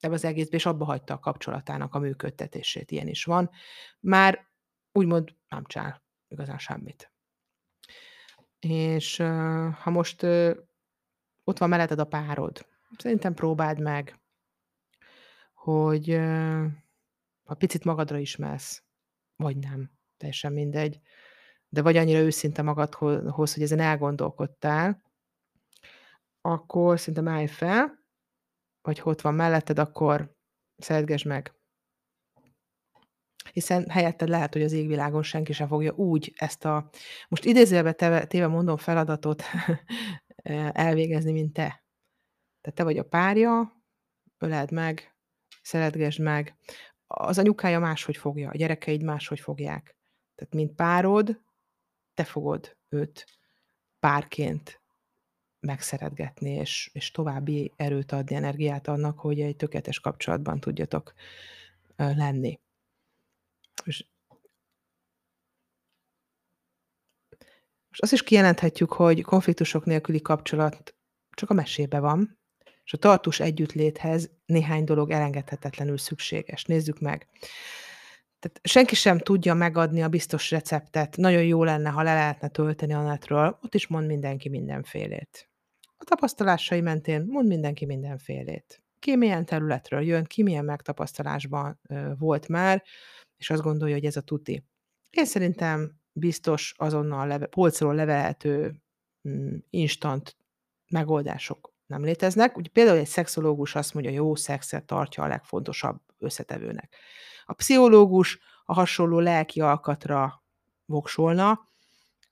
ebbe 0.00 0.14
az 0.14 0.24
egészbe, 0.24 0.56
és 0.56 0.66
abba 0.66 0.84
hagyta 0.84 1.14
a 1.14 1.18
kapcsolatának 1.18 1.94
a 1.94 1.98
működtetését. 1.98 2.90
Ilyen 2.90 3.08
is 3.08 3.24
van. 3.24 3.50
Már 4.00 4.48
úgymond 4.92 5.34
nem 5.48 5.64
csinál 5.64 6.02
igazán 6.28 6.58
semmit. 6.58 7.12
És 8.58 9.16
ha 9.82 9.90
most 9.90 10.22
ott 11.44 11.58
van 11.58 11.68
melletted 11.68 11.98
a 11.98 12.04
párod, 12.04 12.66
szerintem 12.98 13.34
próbáld 13.34 13.80
meg 13.80 14.19
hogy 15.60 16.14
ha 17.44 17.54
picit 17.54 17.84
magadra 17.84 18.18
ismersz, 18.18 18.82
vagy 19.36 19.56
nem, 19.56 19.90
teljesen 20.16 20.52
mindegy, 20.52 21.00
de 21.68 21.82
vagy 21.82 21.96
annyira 21.96 22.18
őszinte 22.18 22.62
magadhoz, 22.62 23.54
hogy 23.54 23.62
ezen 23.62 23.80
elgondolkodtál, 23.80 25.02
akkor 26.40 26.98
szerintem 26.98 27.28
állj 27.28 27.46
fel, 27.46 28.04
vagy 28.82 28.98
ha 28.98 29.10
ott 29.10 29.20
van 29.20 29.34
melletted, 29.34 29.78
akkor 29.78 30.36
szeretgesd 30.76 31.26
meg. 31.26 31.54
Hiszen 33.52 33.88
helyetted 33.88 34.28
lehet, 34.28 34.52
hogy 34.52 34.62
az 34.62 34.72
égvilágon 34.72 35.22
senki 35.22 35.52
sem 35.52 35.68
fogja 35.68 35.92
úgy 35.92 36.32
ezt 36.36 36.64
a 36.64 36.90
most 37.28 37.44
idézőjelbe 37.44 38.26
téve 38.26 38.46
mondom 38.46 38.76
feladatot 38.76 39.42
elvégezni, 40.72 41.32
mint 41.32 41.52
te. 41.52 41.84
Tehát 42.60 42.76
te 42.76 42.82
vagy 42.82 42.98
a 42.98 43.08
párja, 43.08 43.82
öleld 44.38 44.70
meg, 44.72 45.14
szeretgesd 45.60 46.20
meg. 46.20 46.56
Az 47.06 47.38
anyukája 47.38 47.78
máshogy 47.78 48.16
fogja, 48.16 48.50
a 48.50 48.56
gyerekeid 48.56 49.02
máshogy 49.02 49.40
fogják. 49.40 49.96
Tehát 50.34 50.54
mint 50.54 50.74
párod, 50.74 51.40
te 52.14 52.24
fogod 52.24 52.76
őt 52.88 53.26
párként 54.00 54.80
megszeretgetni, 55.60 56.50
és, 56.50 56.90
és 56.92 57.10
további 57.10 57.72
erőt 57.76 58.12
adni, 58.12 58.34
energiát 58.34 58.88
annak, 58.88 59.18
hogy 59.18 59.40
egy 59.40 59.56
tökéletes 59.56 60.00
kapcsolatban 60.00 60.60
tudjatok 60.60 61.12
lenni. 61.96 62.60
És 63.84 64.04
most 67.88 68.02
azt 68.02 68.12
is 68.12 68.22
kijelenthetjük, 68.22 68.92
hogy 68.92 69.22
konfliktusok 69.22 69.84
nélküli 69.84 70.20
kapcsolat 70.20 70.94
csak 71.30 71.50
a 71.50 71.54
mesébe 71.54 72.00
van, 72.00 72.39
és 72.90 72.96
a 72.96 72.98
tartós 72.98 73.40
együttléthez 73.40 74.30
néhány 74.46 74.84
dolog 74.84 75.10
elengedhetetlenül 75.10 75.98
szükséges. 75.98 76.64
Nézzük 76.64 77.00
meg. 77.00 77.28
Tehát 78.38 78.60
senki 78.62 78.94
sem 78.94 79.18
tudja 79.18 79.54
megadni 79.54 80.02
a 80.02 80.08
biztos 80.08 80.50
receptet. 80.50 81.16
Nagyon 81.16 81.44
jó 81.44 81.64
lenne, 81.64 81.88
ha 81.88 82.02
le 82.02 82.14
lehetne 82.14 82.48
tölteni 82.48 82.92
a 82.92 83.02
netről. 83.02 83.58
Ott 83.62 83.74
is 83.74 83.86
mond 83.86 84.06
mindenki 84.06 84.48
mindenfélét. 84.48 85.48
A 85.96 86.04
tapasztalásai 86.04 86.80
mentén 86.80 87.24
mond 87.28 87.48
mindenki 87.48 87.86
mindenfélét. 87.86 88.82
Ki 88.98 89.16
milyen 89.16 89.44
területről 89.44 90.02
jön, 90.02 90.24
ki 90.24 90.42
milyen 90.42 90.64
megtapasztalásban 90.64 91.80
volt 92.18 92.48
már, 92.48 92.82
és 93.36 93.50
azt 93.50 93.62
gondolja, 93.62 93.94
hogy 93.94 94.04
ez 94.04 94.16
a 94.16 94.20
tuti. 94.20 94.64
Én 95.10 95.24
szerintem 95.24 96.00
biztos 96.12 96.74
azonnal 96.76 97.26
leve, 97.26 97.46
polcról 97.46 97.94
levelhető 97.94 98.82
mm, 99.28 99.56
instant 99.70 100.36
megoldások 100.88 101.69
nem 101.90 102.04
léteznek. 102.04 102.56
Ugye 102.56 102.68
például 102.72 102.98
egy 102.98 103.06
szexológus 103.06 103.74
azt 103.74 103.94
mondja, 103.94 104.12
jó 104.12 104.34
szexet 104.34 104.84
tartja 104.84 105.22
a 105.22 105.26
legfontosabb 105.26 106.00
összetevőnek. 106.18 106.94
A 107.44 107.52
pszichológus 107.52 108.38
a 108.64 108.74
hasonló 108.74 109.18
lelki 109.18 109.60
alkatra 109.60 110.44
voksolna, 110.84 111.68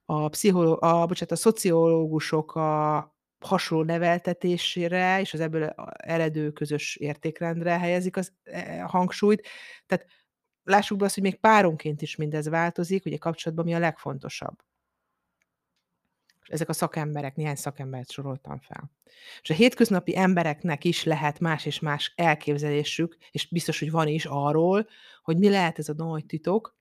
a, 0.05 0.29
pszicholó, 0.29 0.79
a, 0.81 1.07
bocsánat, 1.07 1.33
a 1.33 1.37
szociológusok 1.37 2.55
a 2.55 3.17
hasonló 3.41 3.85
neveltetésére 3.85 5.21
és 5.21 5.35
az 5.35 5.41
ebből 5.41 5.75
eredő 5.97 6.51
közös 6.51 6.97
értékrendre 6.97 7.79
helyezik 7.79 8.17
az 8.17 8.33
e, 8.43 8.83
hangsúlyt. 8.83 9.47
Tehát 9.87 10.07
lássuk 10.63 10.99
be 10.99 11.05
azt, 11.05 11.15
hogy 11.15 11.23
még 11.23 11.41
páronként 11.41 12.03
is 12.03 12.17
mindez 12.17 12.49
változik, 12.49 13.05
ugye 13.05 13.17
kapcsolatban 13.17 13.65
mi 13.65 13.75
a 13.75 13.79
legfontosabb. 13.79 14.57
Ezek 16.49 16.69
a 16.69 16.73
szakemberek, 16.73 17.37
néhány 17.37 17.55
szakembert 17.55 18.11
soroltam 18.11 18.61
fel. 18.61 18.91
És 19.41 19.51
a 19.51 19.55
hétköznapi 19.55 20.17
embereknek 20.17 20.85
is 20.85 21.05
lehet 21.05 21.41
más 21.41 21.65
és 21.65 21.81
más 21.81 22.13
elképzelésük, 22.17 23.17
és 23.31 23.49
biztos, 23.49 23.79
hogy 23.79 23.91
van 23.91 24.09
is 24.09 24.27
arról, 24.27 24.89
hogy 25.23 25.39
mi 25.39 25.49
lehet 25.49 25.79
ez 25.79 25.89
a 25.89 25.95
nagy 25.95 26.27
titok, 26.27 26.77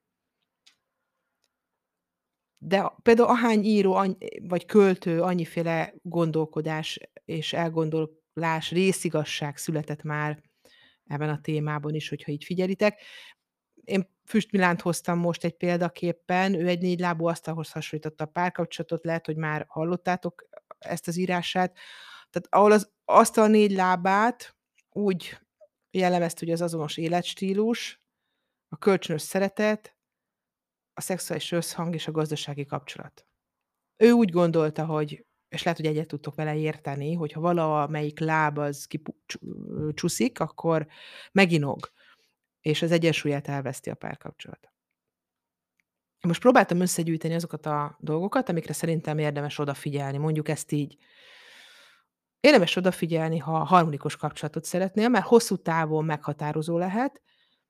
de 2.57 2.91
például 3.03 3.29
ahány 3.29 3.63
író 3.63 4.15
vagy 4.41 4.65
költő, 4.65 5.21
annyiféle 5.21 5.93
gondolkodás 6.01 6.99
és 7.25 7.53
elgondolás, 7.53 8.71
részigazság 8.71 9.57
született 9.57 10.03
már 10.03 10.41
ebben 11.07 11.29
a 11.29 11.41
témában 11.41 11.93
is, 11.93 12.09
hogyha 12.09 12.31
így 12.31 12.43
figyelitek. 12.43 13.01
Én 13.87 14.15
Füst 14.25 14.81
hoztam 14.81 15.19
most 15.19 15.43
egy 15.43 15.55
példaképpen, 15.57 16.53
ő 16.53 16.67
egy 16.67 16.81
négy 16.81 16.99
lábú 16.99 17.25
asztalhoz 17.25 17.71
hasonlította 17.71 18.23
a 18.23 18.27
párkapcsolatot, 18.27 19.03
lehet, 19.03 19.25
hogy 19.25 19.35
már 19.35 19.65
hallottátok 19.69 20.47
ezt 20.79 21.07
az 21.07 21.17
írását. 21.17 21.77
Tehát 22.29 22.47
ahol 22.49 22.71
az 22.71 22.91
asztal 23.05 23.47
négy 23.47 23.71
lábát 23.71 24.55
úgy 24.89 25.37
jellemezte, 25.91 26.39
hogy 26.39 26.53
az 26.53 26.61
azonos 26.61 26.97
életstílus, 26.97 28.01
a 28.67 28.77
kölcsönös 28.77 29.21
szeretet, 29.21 29.95
a 30.93 31.01
szexuális 31.01 31.51
összhang 31.51 31.93
és 31.93 32.07
a 32.07 32.11
gazdasági 32.11 32.65
kapcsolat. 32.65 33.27
Ő 33.97 34.11
úgy 34.11 34.29
gondolta, 34.29 34.85
hogy 34.85 35.25
és 35.49 35.63
lehet, 35.63 35.79
hogy 35.79 35.89
egyet 35.89 36.07
tudtok 36.07 36.35
vele 36.35 36.55
érteni, 36.55 37.13
hogyha 37.13 37.39
valamelyik 37.39 38.19
láb 38.19 38.57
az 38.57 38.85
kicsúszik, 38.85 40.39
akkor 40.39 40.87
meginog, 41.31 41.91
és 42.67 42.81
az 42.81 42.91
egyensúlyát 42.91 43.47
elveszti 43.47 43.89
a 43.89 43.95
párkapcsolat. 43.95 44.71
Most 46.21 46.41
próbáltam 46.41 46.79
összegyűjteni 46.79 47.33
azokat 47.33 47.65
a 47.65 47.97
dolgokat, 47.99 48.49
amikre 48.49 48.73
szerintem 48.73 49.17
érdemes 49.17 49.59
odafigyelni. 49.59 50.17
Mondjuk 50.17 50.49
ezt 50.49 50.71
így. 50.71 50.97
Érdemes 52.39 52.75
odafigyelni, 52.75 53.37
ha 53.37 53.63
harmonikus 53.63 54.15
kapcsolatot 54.15 54.63
szeretnél, 54.63 55.09
mert 55.09 55.25
hosszú 55.25 55.55
távon 55.55 56.05
meghatározó 56.05 56.77
lehet, 56.77 57.21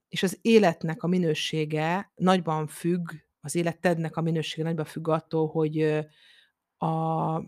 és 0.07 0.23
az 0.23 0.39
életnek 0.41 1.03
a 1.03 1.07
minősége 1.07 2.11
nagyban 2.15 2.67
függ, 2.67 3.11
az 3.41 3.55
életednek 3.55 4.17
a 4.17 4.21
minősége 4.21 4.63
nagyban 4.63 4.85
függ 4.85 5.07
attól, 5.07 5.47
hogy 5.47 6.05
a 6.77 7.41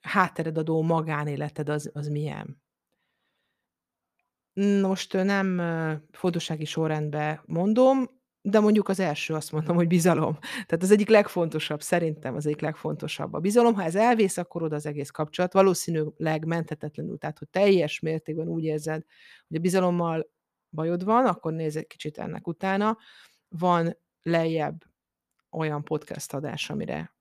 háttered 0.00 0.58
adó 0.58 0.82
magánéleted 0.82 1.68
az, 1.68 1.90
az 1.94 2.08
milyen. 2.08 2.64
Most 4.80 5.12
nem 5.12 5.60
fontossági 6.10 6.64
sorrendben 6.64 7.40
mondom, 7.46 8.08
de 8.42 8.60
mondjuk 8.60 8.88
az 8.88 9.00
első 9.00 9.34
azt 9.34 9.52
mondom, 9.52 9.76
hogy 9.76 9.86
bizalom. 9.86 10.38
Tehát 10.40 10.82
az 10.82 10.90
egyik 10.90 11.08
legfontosabb, 11.08 11.82
szerintem 11.82 12.34
az 12.34 12.46
egyik 12.46 12.60
legfontosabb 12.60 13.32
a 13.32 13.38
bizalom. 13.38 13.74
Ha 13.74 13.82
ez 13.82 13.94
elvész, 13.94 14.36
akkor 14.36 14.62
oda 14.62 14.76
az 14.76 14.86
egész 14.86 15.10
kapcsolat. 15.10 15.52
Valószínűleg 15.52 16.44
menthetetlenül, 16.44 17.18
tehát 17.18 17.38
hogy 17.38 17.48
teljes 17.48 18.00
mértékben 18.00 18.48
úgy 18.48 18.64
érzed, 18.64 19.04
hogy 19.48 19.56
a 19.56 19.60
bizalommal 19.60 20.30
bajod 20.70 21.04
van, 21.04 21.26
akkor 21.26 21.52
nézz 21.52 21.76
egy 21.76 21.86
kicsit 21.86 22.18
ennek 22.18 22.46
utána. 22.46 22.98
Van 23.48 23.96
lejjebb 24.22 24.84
olyan 25.50 25.84
podcast 25.84 26.34
adás, 26.34 26.70
amire, 26.70 27.14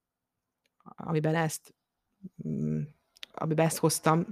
amiben 0.83 1.35
ezt 1.35 1.75
mm, 2.47 2.81
amiben 3.33 3.65
ezt 3.65 3.77
hoztam, 3.77 4.25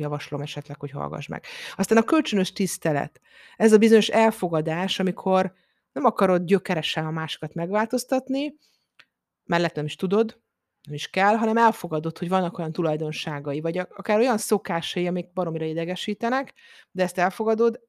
javaslom 0.00 0.40
esetleg, 0.40 0.80
hogy 0.80 0.90
hallgass 0.90 1.26
meg. 1.26 1.44
Aztán 1.76 1.98
a 1.98 2.02
kölcsönös 2.02 2.52
tisztelet. 2.52 3.20
Ez 3.56 3.72
a 3.72 3.78
bizonyos 3.78 4.08
elfogadás, 4.08 4.98
amikor 4.98 5.52
nem 5.92 6.04
akarod 6.04 6.44
gyökeresen 6.44 7.06
a 7.06 7.10
másikat 7.10 7.54
megváltoztatni, 7.54 8.56
mellett 9.44 9.74
nem 9.74 9.84
is 9.84 9.96
tudod, 9.96 10.40
nem 10.82 10.94
is 10.94 11.10
kell, 11.10 11.34
hanem 11.34 11.56
elfogadod, 11.56 12.18
hogy 12.18 12.28
vannak 12.28 12.58
olyan 12.58 12.72
tulajdonságai, 12.72 13.60
vagy 13.60 13.78
akár 13.78 14.18
olyan 14.18 14.38
szokásai, 14.38 15.06
amik 15.06 15.32
baromira 15.32 15.64
idegesítenek, 15.64 16.54
de 16.90 17.02
ezt 17.02 17.18
elfogadod, 17.18 17.80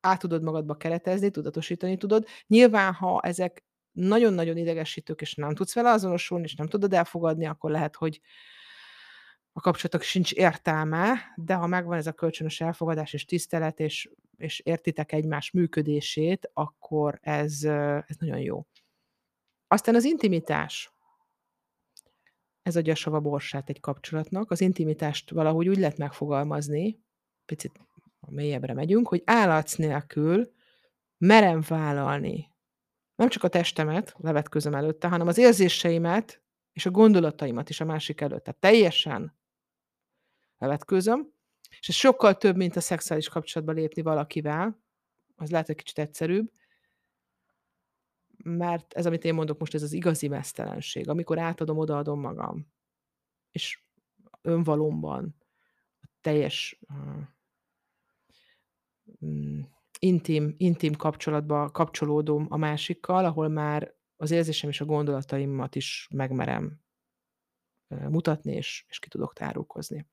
át 0.00 0.20
tudod 0.20 0.42
magadba 0.42 0.76
keretezni, 0.76 1.30
tudatosítani 1.30 1.96
tudod. 1.96 2.26
Nyilván, 2.46 2.92
ha 2.92 3.20
ezek 3.20 3.64
nagyon-nagyon 3.92 4.56
idegesítők, 4.56 5.20
és 5.20 5.34
nem 5.34 5.54
tudsz 5.54 5.74
vele 5.74 5.90
azonosulni, 5.90 6.44
és 6.44 6.54
nem 6.54 6.68
tudod 6.68 6.92
elfogadni, 6.92 7.46
akkor 7.46 7.70
lehet, 7.70 7.96
hogy 7.96 8.20
a 9.56 9.60
kapcsolatok 9.60 10.02
sincs 10.02 10.32
értelme, 10.32 11.32
de 11.36 11.54
ha 11.54 11.66
megvan 11.66 11.98
ez 11.98 12.06
a 12.06 12.12
kölcsönös 12.12 12.60
elfogadás 12.60 13.12
és 13.12 13.24
tisztelet, 13.24 13.80
és, 13.80 14.10
és 14.36 14.60
értitek 14.60 15.12
egymás 15.12 15.50
működését, 15.50 16.50
akkor 16.52 17.18
ez, 17.22 17.64
ez 18.06 18.16
nagyon 18.18 18.38
jó. 18.38 18.66
Aztán 19.68 19.94
az 19.94 20.04
intimitás. 20.04 20.92
Ez 22.62 22.76
adja 22.76 22.94
sava 22.94 23.20
borsát 23.20 23.68
egy 23.68 23.80
kapcsolatnak. 23.80 24.50
Az 24.50 24.60
intimitást 24.60 25.30
valahogy 25.30 25.68
úgy 25.68 25.78
lehet 25.78 25.98
megfogalmazni, 25.98 27.00
picit 27.44 27.80
mélyebbre 28.28 28.74
megyünk, 28.74 29.08
hogy 29.08 29.22
állatsz 29.24 29.76
nélkül 29.76 30.52
merem 31.18 31.62
vállalni 31.68 32.54
nem 33.14 33.28
csak 33.28 33.42
a 33.42 33.48
testemet, 33.48 34.14
levetközöm 34.18 34.74
előtte, 34.74 35.08
hanem 35.08 35.26
az 35.26 35.38
érzéseimet 35.38 36.42
és 36.72 36.86
a 36.86 36.90
gondolataimat 36.90 37.68
is 37.68 37.80
a 37.80 37.84
másik 37.84 38.20
előtt. 38.20 38.44
Tehát 38.44 38.60
teljesen 38.60 39.35
levetkőzöm, 40.58 41.32
és 41.80 41.88
ez 41.88 41.94
sokkal 41.94 42.36
több, 42.36 42.56
mint 42.56 42.76
a 42.76 42.80
szexuális 42.80 43.28
kapcsolatba 43.28 43.72
lépni 43.72 44.02
valakivel, 44.02 44.82
az 45.34 45.50
lehet, 45.50 45.66
hogy 45.66 45.76
kicsit 45.76 45.98
egyszerűbb, 45.98 46.50
mert 48.44 48.92
ez, 48.92 49.06
amit 49.06 49.24
én 49.24 49.34
mondok 49.34 49.58
most, 49.58 49.74
ez 49.74 49.82
az 49.82 49.92
igazi 49.92 50.28
mesztelenség, 50.28 51.08
amikor 51.08 51.38
átadom, 51.38 51.78
odaadom 51.78 52.20
magam, 52.20 52.66
és 53.50 53.82
önvalomban, 54.42 55.36
a 56.00 56.08
teljes 56.20 56.80
uh, 56.88 57.22
intim, 59.98 60.54
intim 60.56 60.94
kapcsolatba 60.94 61.70
kapcsolódom 61.70 62.46
a 62.48 62.56
másikkal, 62.56 63.24
ahol 63.24 63.48
már 63.48 63.94
az 64.16 64.30
érzésem 64.30 64.70
és 64.70 64.80
a 64.80 64.84
gondolataimat 64.84 65.74
is 65.74 66.08
megmerem 66.14 66.80
mutatni, 67.88 68.52
és, 68.52 68.84
és 68.88 68.98
ki 68.98 69.08
tudok 69.08 69.32
tárulkozni. 69.32 70.06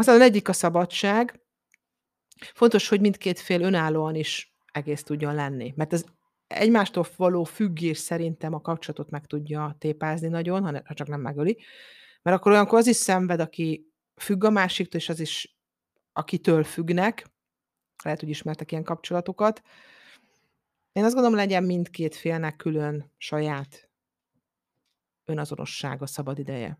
Aztán 0.00 0.20
a 0.20 0.24
egyik 0.24 0.48
a 0.48 0.52
szabadság. 0.52 1.40
Fontos, 2.54 2.88
hogy 2.88 3.00
mindkét 3.00 3.40
fél 3.40 3.62
önállóan 3.62 4.14
is 4.14 4.54
egész 4.72 5.02
tudjon 5.02 5.34
lenni. 5.34 5.72
Mert 5.76 5.92
ez 5.92 6.04
egymástól 6.46 7.06
való 7.16 7.44
függés 7.44 7.98
szerintem 7.98 8.54
a 8.54 8.60
kapcsolatot 8.60 9.10
meg 9.10 9.26
tudja 9.26 9.76
tépázni 9.78 10.28
nagyon, 10.28 10.62
ha 10.62 10.70
ne 10.70 10.82
csak 10.82 11.08
nem 11.08 11.20
megöli. 11.20 11.58
Mert 12.22 12.36
akkor 12.36 12.52
olyankor 12.52 12.78
az 12.78 12.86
is 12.86 12.96
szenved, 12.96 13.40
aki 13.40 13.92
függ 14.16 14.44
a 14.44 14.50
másiktól, 14.50 15.00
és 15.00 15.08
az 15.08 15.20
is, 15.20 15.56
akitől 16.12 16.64
függnek. 16.64 17.26
Lehet, 18.04 18.20
hogy 18.20 18.28
ismertek 18.28 18.70
ilyen 18.70 18.84
kapcsolatokat. 18.84 19.62
Én 20.92 21.04
azt 21.04 21.14
gondolom, 21.14 21.38
legyen 21.38 21.64
mindkét 21.64 22.14
félnek 22.14 22.56
külön 22.56 23.12
saját 23.16 23.90
önazonossága, 25.24 26.06
szabadideje. 26.06 26.78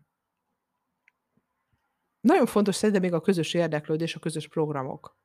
Nagyon 2.21 2.45
fontos 2.45 2.75
szerintem 2.75 3.03
még 3.03 3.13
a 3.13 3.21
közös 3.21 3.53
érdeklődés, 3.53 4.15
a 4.15 4.19
közös 4.19 4.47
programok. 4.47 5.17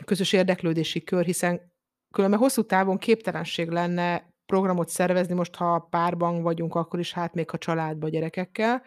A 0.00 0.04
közös 0.04 0.32
érdeklődési 0.32 1.02
kör, 1.02 1.24
hiszen 1.24 1.72
különben 2.10 2.38
hosszú 2.38 2.62
távon 2.62 2.98
képtelenség 2.98 3.68
lenne 3.68 4.34
programot 4.46 4.88
szervezni, 4.88 5.34
most 5.34 5.54
ha 5.54 5.78
párban 5.78 6.42
vagyunk, 6.42 6.74
akkor 6.74 6.98
is, 6.98 7.12
hát 7.12 7.34
még 7.34 7.50
ha 7.50 7.58
családba, 7.58 8.08
gyerekekkel, 8.08 8.82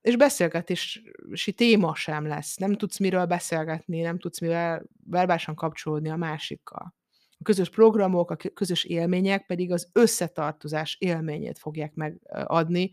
és 0.00 0.16
beszélgetési 0.16 1.52
téma 1.54 1.94
sem 1.94 2.26
lesz. 2.26 2.56
Nem 2.56 2.76
tudsz 2.76 2.98
miről 2.98 3.26
beszélgetni, 3.26 4.00
nem 4.00 4.18
tudsz 4.18 4.40
mivel 4.40 4.82
verbálisan 5.06 5.54
kapcsolódni 5.54 6.08
a 6.08 6.16
másikkal. 6.16 6.94
A 7.38 7.42
közös 7.42 7.70
programok, 7.70 8.30
a 8.30 8.36
közös 8.54 8.84
élmények 8.84 9.46
pedig 9.46 9.72
az 9.72 9.88
összetartozás 9.92 10.96
élményét 11.00 11.58
fogják 11.58 11.94
megadni. 11.94 12.90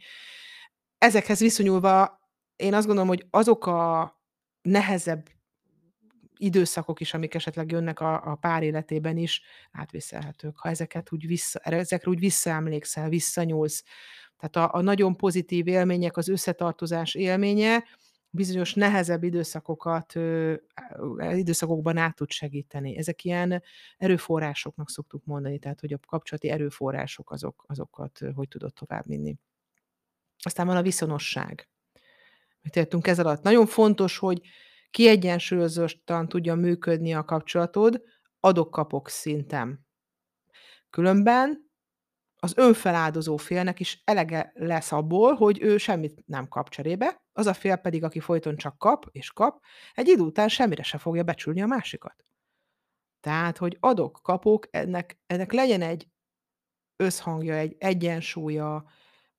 Ezekhez 0.97 1.39
viszonyulva 1.39 2.20
én 2.61 2.73
azt 2.73 2.85
gondolom, 2.85 3.09
hogy 3.09 3.25
azok 3.29 3.65
a 3.65 4.13
nehezebb 4.61 5.29
időszakok 6.37 6.99
is, 6.99 7.13
amik 7.13 7.33
esetleg 7.33 7.71
jönnek 7.71 7.99
a 7.99 8.31
a 8.31 8.35
pár 8.35 8.63
életében 8.63 9.17
is, 9.17 9.41
átvészelhetők. 9.71 10.57
Ha 10.57 10.69
ezeket 10.69 11.11
úgy 11.11 11.27
vissza 11.27 11.59
ezekre 11.59 12.09
úgy 12.09 12.19
visszaemlékszel, 12.19 13.09
visszanyúlsz. 13.09 13.83
Tehát 14.37 14.71
a 14.71 14.77
a 14.77 14.81
nagyon 14.81 15.17
pozitív 15.17 15.67
élmények, 15.67 16.17
az 16.17 16.27
összetartozás 16.27 17.15
élménye 17.15 17.83
bizonyos 18.31 18.73
nehezebb 18.73 19.23
időszakokat, 19.23 20.13
időszakokban 21.17 21.97
át 21.97 22.15
tud 22.15 22.31
segíteni. 22.31 22.97
Ezek 22.97 23.23
ilyen 23.23 23.63
erőforrásoknak 23.97 24.89
szoktuk 24.89 25.25
mondani, 25.25 25.59
tehát 25.59 25.79
hogy 25.79 25.93
a 25.93 25.99
kapcsolati 26.07 26.49
erőforrások 26.49 27.31
azok 27.31 27.63
azokat 27.67 28.19
hogy 28.35 28.47
tudod 28.47 28.73
továbbvinni. 28.73 29.37
Aztán 30.43 30.67
van 30.67 30.77
a 30.77 30.81
viszonosság. 30.81 31.69
Mit 32.61 32.75
értünk 32.75 33.07
ez 33.07 33.19
alatt? 33.19 33.41
Nagyon 33.43 33.65
fontos, 33.65 34.17
hogy 34.17 34.41
kiegyensúlyozottan 34.91 36.27
tudjon 36.27 36.57
működni 36.57 37.13
a 37.13 37.25
kapcsolatod 37.25 38.01
adok-kapok 38.39 39.09
szinten. 39.09 39.85
Különben 40.89 41.69
az 42.43 42.57
önfeláldozó 42.57 43.37
félnek 43.37 43.79
is 43.79 44.01
elege 44.03 44.51
lesz 44.55 44.91
abból, 44.91 45.33
hogy 45.33 45.61
ő 45.61 45.77
semmit 45.77 46.23
nem 46.25 46.47
kap 46.47 46.69
cserébe, 46.69 47.23
az 47.33 47.45
a 47.45 47.53
fél 47.53 47.75
pedig, 47.75 48.03
aki 48.03 48.19
folyton 48.19 48.55
csak 48.55 48.77
kap 48.77 49.05
és 49.11 49.31
kap, 49.31 49.63
egy 49.93 50.07
idő 50.07 50.21
után 50.21 50.47
semmire 50.47 50.83
se 50.83 50.97
fogja 50.97 51.23
becsülni 51.23 51.61
a 51.61 51.65
másikat. 51.65 52.25
Tehát, 53.19 53.57
hogy 53.57 53.77
adok-kapok, 53.79 54.67
ennek 54.71 55.19
ennek 55.27 55.51
legyen 55.51 55.81
egy 55.81 56.07
összhangja, 56.95 57.53
egy 57.53 57.75
egyensúlya, 57.79 58.85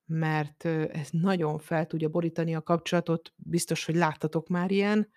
mert 0.05 0.65
ez 0.65 1.07
nagyon 1.11 1.59
fel 1.59 1.85
tudja 1.85 2.09
borítani 2.09 2.55
a 2.55 2.61
kapcsolatot. 2.61 3.33
Biztos, 3.35 3.85
hogy 3.85 3.95
láttatok 3.95 4.47
már 4.47 4.71
ilyen 4.71 5.11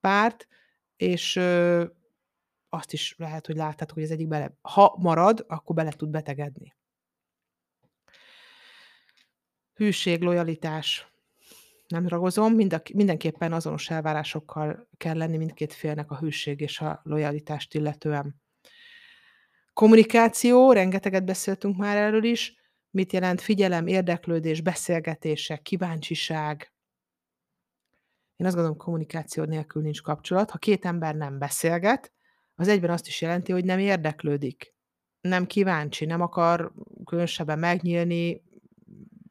párt, 0.00 0.46
és 0.96 1.40
azt 2.68 2.92
is 2.92 3.14
lehet, 3.18 3.46
hogy 3.46 3.56
láttátok, 3.56 3.94
hogy 3.94 4.04
az 4.04 4.10
egyik 4.10 4.28
bele 4.28 4.56
ha 4.60 4.96
marad, 4.98 5.44
akkor 5.48 5.74
bele 5.74 5.90
tud 5.90 6.08
betegedni. 6.08 6.74
Hűség, 9.74 10.22
lojalitás. 10.22 11.10
Nem 11.88 12.08
ragozom, 12.08 12.54
mind 12.54 12.72
a 12.72 12.82
mindenképpen 12.94 13.52
azonos 13.52 13.90
elvárásokkal 13.90 14.88
kell 14.96 15.16
lenni 15.16 15.36
mindkét 15.36 15.72
félnek 15.72 16.10
a 16.10 16.18
hűség 16.18 16.60
és 16.60 16.80
a 16.80 17.00
lojalitást 17.04 17.74
illetően. 17.74 18.40
Kommunikáció, 19.72 20.72
rengeteget 20.72 21.24
beszéltünk 21.24 21.76
már 21.76 21.96
erről 21.96 22.24
is. 22.24 22.54
Mit 22.96 23.12
jelent 23.12 23.40
figyelem, 23.40 23.86
érdeklődés, 23.86 24.60
beszélgetések, 24.60 25.62
kíváncsiság. 25.62 26.72
Én 28.36 28.46
azt 28.46 28.54
gondolom, 28.54 28.78
kommunikáció 28.78 29.44
nélkül 29.44 29.82
nincs 29.82 30.02
kapcsolat. 30.02 30.50
Ha 30.50 30.58
két 30.58 30.84
ember 30.84 31.14
nem 31.14 31.38
beszélget, 31.38 32.12
az 32.54 32.68
egyben 32.68 32.90
azt 32.90 33.06
is 33.06 33.20
jelenti, 33.20 33.52
hogy 33.52 33.64
nem 33.64 33.78
érdeklődik. 33.78 34.74
Nem 35.20 35.46
kíváncsi, 35.46 36.04
nem 36.04 36.20
akar 36.20 36.72
különösebben 37.04 37.58
megnyílni, 37.58 38.42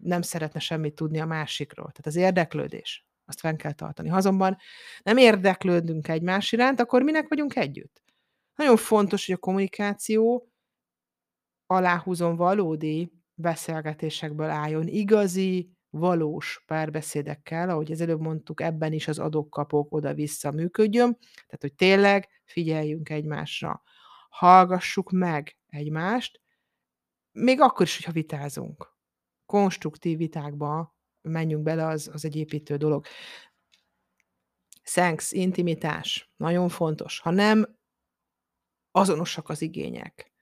nem 0.01 0.21
szeretne 0.21 0.60
semmit 0.60 0.95
tudni 0.95 1.19
a 1.19 1.25
másikról. 1.25 1.86
Tehát 1.86 2.06
az 2.06 2.15
érdeklődés, 2.15 3.08
azt 3.25 3.39
fenn 3.39 3.56
kell 3.56 3.73
tartani. 3.73 4.10
Ha 4.10 4.17
azonban 4.17 4.58
nem 5.04 5.17
érdeklődünk 5.17 6.08
egymás 6.08 6.51
iránt, 6.51 6.80
akkor 6.80 7.01
minek 7.01 7.28
vagyunk 7.28 7.56
együtt? 7.56 8.04
Nagyon 8.56 8.78
fontos, 8.78 9.25
hogy 9.25 9.36
a 9.36 9.39
kommunikáció 9.39 10.49
aláhúzom 11.65 12.36
valódi 12.36 13.14
beszélgetésekből 13.36 14.50
álljon, 14.50 14.88
igazi, 14.88 15.76
valós 15.89 16.63
párbeszédekkel, 16.65 17.69
ahogy 17.69 17.91
az 17.91 18.02
előbb 18.02 18.19
mondtuk, 18.19 18.62
ebben 18.62 18.93
is 18.93 19.08
az 19.08 19.19
adok-kapok 19.19 19.93
oda-vissza 19.93 20.52
működjön, 20.52 21.17
tehát 21.19 21.62
hogy 21.62 21.74
tényleg 21.74 22.30
figyeljünk 22.45 23.10
egymásra. 23.10 23.82
Hallgassuk 24.30 25.12
meg 25.12 25.58
egymást, 25.67 26.41
még 27.32 27.62
akkor 27.62 27.86
is, 27.86 27.95
hogyha 27.95 28.12
vitázunk. 28.12 28.93
Konstruktív 29.45 30.17
vitákba 30.17 30.95
menjünk 31.21 31.63
bele, 31.63 31.86
az 31.86 32.10
az 32.13 32.26
egy 32.26 32.36
építő 32.36 32.78
dolog. 32.78 33.06
Szex, 34.84 35.32
intimitás, 35.32 36.32
nagyon 36.36 36.69
fontos. 36.69 37.19
Ha 37.19 37.30
nem 37.30 37.78
azonosak 38.91 39.50
az 39.50 39.62
igények, 39.62 40.34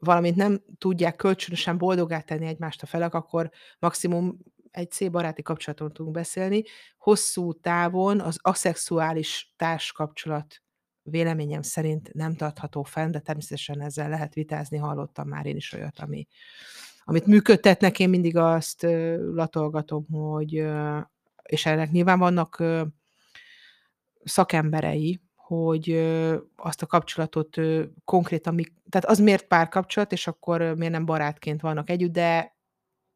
valamint 0.00 0.36
nem 0.36 0.62
tudják 0.78 1.16
kölcsönösen 1.16 1.78
boldoggá 1.78 2.20
tenni 2.20 2.46
egymást 2.46 2.82
a 2.82 2.86
felek, 2.86 3.14
akkor 3.14 3.50
maximum 3.78 4.38
egy 4.70 4.90
szép 4.90 5.10
baráti 5.10 5.42
kapcsolaton 5.42 5.92
tudunk 5.92 6.14
beszélni. 6.14 6.62
Hosszú 6.98 7.52
távon 7.52 8.20
az 8.20 8.38
aszexuális 8.42 9.54
társkapcsolat 9.56 10.62
véleményem 11.02 11.62
szerint 11.62 12.12
nem 12.12 12.34
tartható 12.34 12.82
fenn, 12.82 13.10
de 13.10 13.18
természetesen 13.18 13.80
ezzel 13.80 14.08
lehet 14.08 14.34
vitázni, 14.34 14.78
hallottam 14.78 15.28
már 15.28 15.46
én 15.46 15.56
is 15.56 15.72
olyat, 15.72 15.98
ami, 15.98 16.26
amit 17.04 17.26
működtetnek, 17.26 17.98
én 17.98 18.08
mindig 18.08 18.36
azt 18.36 18.82
latolgatom, 19.32 20.06
hogy, 20.10 20.64
és 21.42 21.66
ennek 21.66 21.90
nyilván 21.90 22.18
vannak 22.18 22.62
szakemberei, 24.24 25.20
hogy 25.50 25.90
azt 26.56 26.82
a 26.82 26.86
kapcsolatot 26.86 27.56
konkrétan 28.04 28.60
tehát 28.88 29.08
az 29.08 29.18
miért 29.18 29.46
párkapcsolat, 29.46 30.12
és 30.12 30.26
akkor 30.26 30.60
miért 30.60 30.92
nem 30.92 31.04
barátként 31.04 31.60
vannak 31.60 31.90
együtt, 31.90 32.12
de 32.12 32.56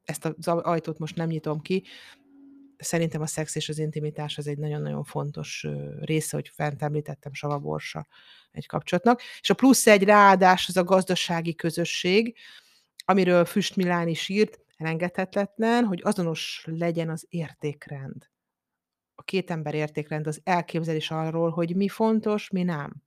ezt 0.04 0.24
az 0.24 0.48
ajtót 0.48 0.98
most 0.98 1.16
nem 1.16 1.28
nyitom 1.28 1.60
ki. 1.60 1.84
Szerintem 2.76 3.20
a 3.20 3.26
szex 3.26 3.54
és 3.54 3.68
az 3.68 3.78
intimitás 3.78 4.38
az 4.38 4.46
egy 4.46 4.58
nagyon-nagyon 4.58 5.04
fontos 5.04 5.66
része, 6.00 6.36
hogy 6.36 6.48
fent 6.48 6.82
említettem 6.82 7.32
savaborsa 7.34 8.06
egy 8.50 8.66
kapcsolatnak. 8.66 9.20
És 9.40 9.50
a 9.50 9.54
plusz 9.54 9.86
egy 9.86 10.04
ráadás 10.04 10.68
az 10.68 10.76
a 10.76 10.84
gazdasági 10.84 11.54
közösség, 11.54 12.36
amiről 13.04 13.44
Füst 13.44 13.76
Milán 13.76 14.08
is 14.08 14.28
írt, 14.28 14.60
elengedhetetlen, 14.76 15.84
hogy 15.84 16.00
azonos 16.04 16.64
legyen 16.66 17.10
az 17.10 17.26
értékrend 17.28 18.32
a 19.14 19.22
két 19.22 19.50
ember 19.50 19.74
értékrend 19.74 20.26
az 20.26 20.40
elképzelés 20.44 21.10
arról, 21.10 21.50
hogy 21.50 21.76
mi 21.76 21.88
fontos, 21.88 22.50
mi 22.50 22.62
nem. 22.62 23.02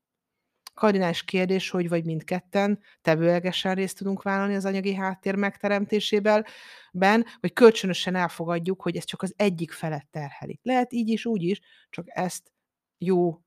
Kardinális 0.74 1.24
kérdés, 1.24 1.70
hogy 1.70 1.89
vagy 1.89 2.06
mindketten 2.06 2.80
tevőlegesen 3.02 3.76
részt 3.76 3.98
tudunk 3.98 4.22
vállalni 4.22 4.56
az 4.56 4.65
anyagi 4.65 4.93
háttér 4.93 5.36
megteremtésében, 5.36 6.46
ben, 6.91 7.26
vagy 7.39 7.54
kölcsönösen 7.54 8.15
elfogadjuk, 8.15 8.82
hogy 8.82 8.96
ez 8.96 9.04
csak 9.04 9.22
az 9.22 9.34
egyik 9.38 9.72
felet 9.72 10.08
terheli. 10.12 10.60
Lehet 10.63 10.93
így 10.93 11.10
is, 11.10 11.26
úgy 11.26 11.43
is, 11.43 11.60
csak 11.89 12.06
ezt 12.08 12.52
jó 12.98 13.41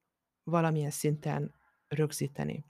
valamilyen 0.45 0.91
szinten 0.91 1.55
rögzíteni. 1.89 2.65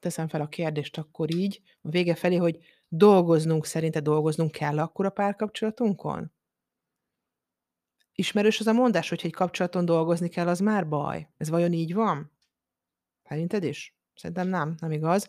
Teszem 0.00 0.28
fel 0.28 0.40
a 0.40 0.48
kérdést 0.48 0.98
akkor 0.98 1.34
így, 1.34 1.60
a 1.82 1.88
vége 1.88 2.14
felé, 2.14 2.36
hogy 2.36 2.58
dolgoznunk, 2.88 3.66
szerinte 3.66 4.00
dolgoznunk 4.00 4.50
kell 4.50 4.78
akkor 4.78 5.06
a 5.06 5.10
párkapcsolatunkon? 5.10 6.32
Ismerős 8.14 8.60
az 8.60 8.66
a 8.66 8.72
mondás, 8.72 9.08
hogy 9.08 9.20
egy 9.24 9.32
kapcsolaton 9.32 9.84
dolgozni 9.84 10.28
kell, 10.28 10.48
az 10.48 10.60
már 10.60 10.88
baj. 10.88 11.28
Ez 11.36 11.48
vajon 11.48 11.72
így 11.72 11.94
van? 11.94 12.32
Szerinted 13.28 13.64
is? 13.64 13.96
Szerintem 14.14 14.48
nem, 14.48 14.74
nem 14.78 14.90
igaz. 14.90 15.28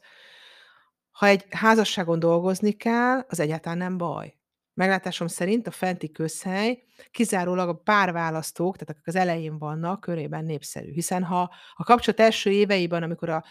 Ha 1.12 1.26
egy 1.26 1.46
házasságon 1.50 2.19
dolgozni 2.19 2.72
kell, 2.72 3.26
az 3.28 3.39
egyáltalán 3.39 3.78
nem 3.78 3.98
baj. 3.98 4.38
Meglátásom 4.74 5.28
szerint 5.28 5.67
a 5.67 5.72
fenti 5.72 6.12
közhely 6.12 6.84
kizárólag 7.12 7.69
a 7.69 7.74
párválasztók, 7.74 8.74
tehát 8.74 8.89
akik 8.89 9.08
az 9.08 9.15
elején 9.15 9.58
vannak, 9.58 10.00
körében 10.00 10.46
népszerű. 10.46 10.91
Hiszen 10.91 11.24
ha 11.24 11.54
a 11.74 11.84
kapcsolat 11.84 12.19
első 12.19 12.50
éveiben, 12.52 13.04
amikor 13.04 13.30
a 13.30 13.43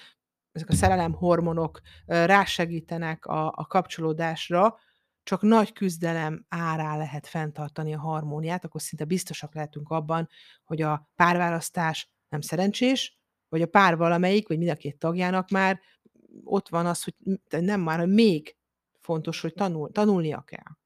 ezek 0.52 0.68
a 0.68 0.74
szerelemhormonok 0.74 1.80
ö, 2.06 2.24
rásegítenek 2.24 3.26
a 3.26 3.52
a 3.56 3.66
kapcsolódásra, 3.66 4.78
csak 5.22 5.42
nagy 5.42 5.72
küzdelem 5.72 6.44
árán 6.48 6.98
lehet 6.98 7.26
fenntartani 7.26 7.94
a 7.94 7.98
harmóniát, 7.98 8.64
akkor 8.64 8.82
szinte 8.82 9.04
biztosak 9.04 9.54
lehetünk 9.54 9.88
abban, 9.88 10.28
hogy 10.64 10.82
a 10.82 11.10
párválasztás 11.14 12.10
nem 12.28 12.40
szerencsés, 12.40 13.18
vagy 13.48 13.62
a 13.62 13.66
pár 13.66 13.96
valamelyik, 13.96 14.48
vagy 14.48 14.58
mind 14.58 14.70
a 14.70 14.74
2 14.74 14.96
tagjának 14.98 15.50
már 15.50 15.80
ott 16.44 16.68
van 16.68 16.86
az, 16.86 17.04
hogy 17.04 17.14
nem 17.62 17.80
már, 17.80 17.98
hogy 17.98 18.12
még 18.12 18.56
fontos, 19.00 19.40
hogy 19.40 19.52
tanul 19.52 19.90
tanulnia 19.92 20.42
kell. 20.42 20.76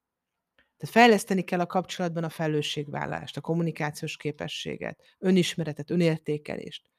Tehát 0.77 0.95
fejleszteni 0.95 1.43
kell 1.43 1.61
a 1.61 1.67
kapcsolatban 1.67 2.25
a 2.25 2.29
felelősségvállalást, 2.29 3.37
a 3.37 3.41
kommunikációs 3.41 4.17
képességet, 4.17 5.17
önismeretet, 5.19 5.91
önértékelést. 5.91 6.91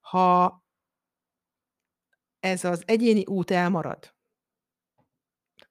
Ha 0.00 0.64
ez 2.40 2.64
az 2.64 2.82
egyéni 2.86 3.26
út 3.26 3.50
elmarad, 3.50 4.14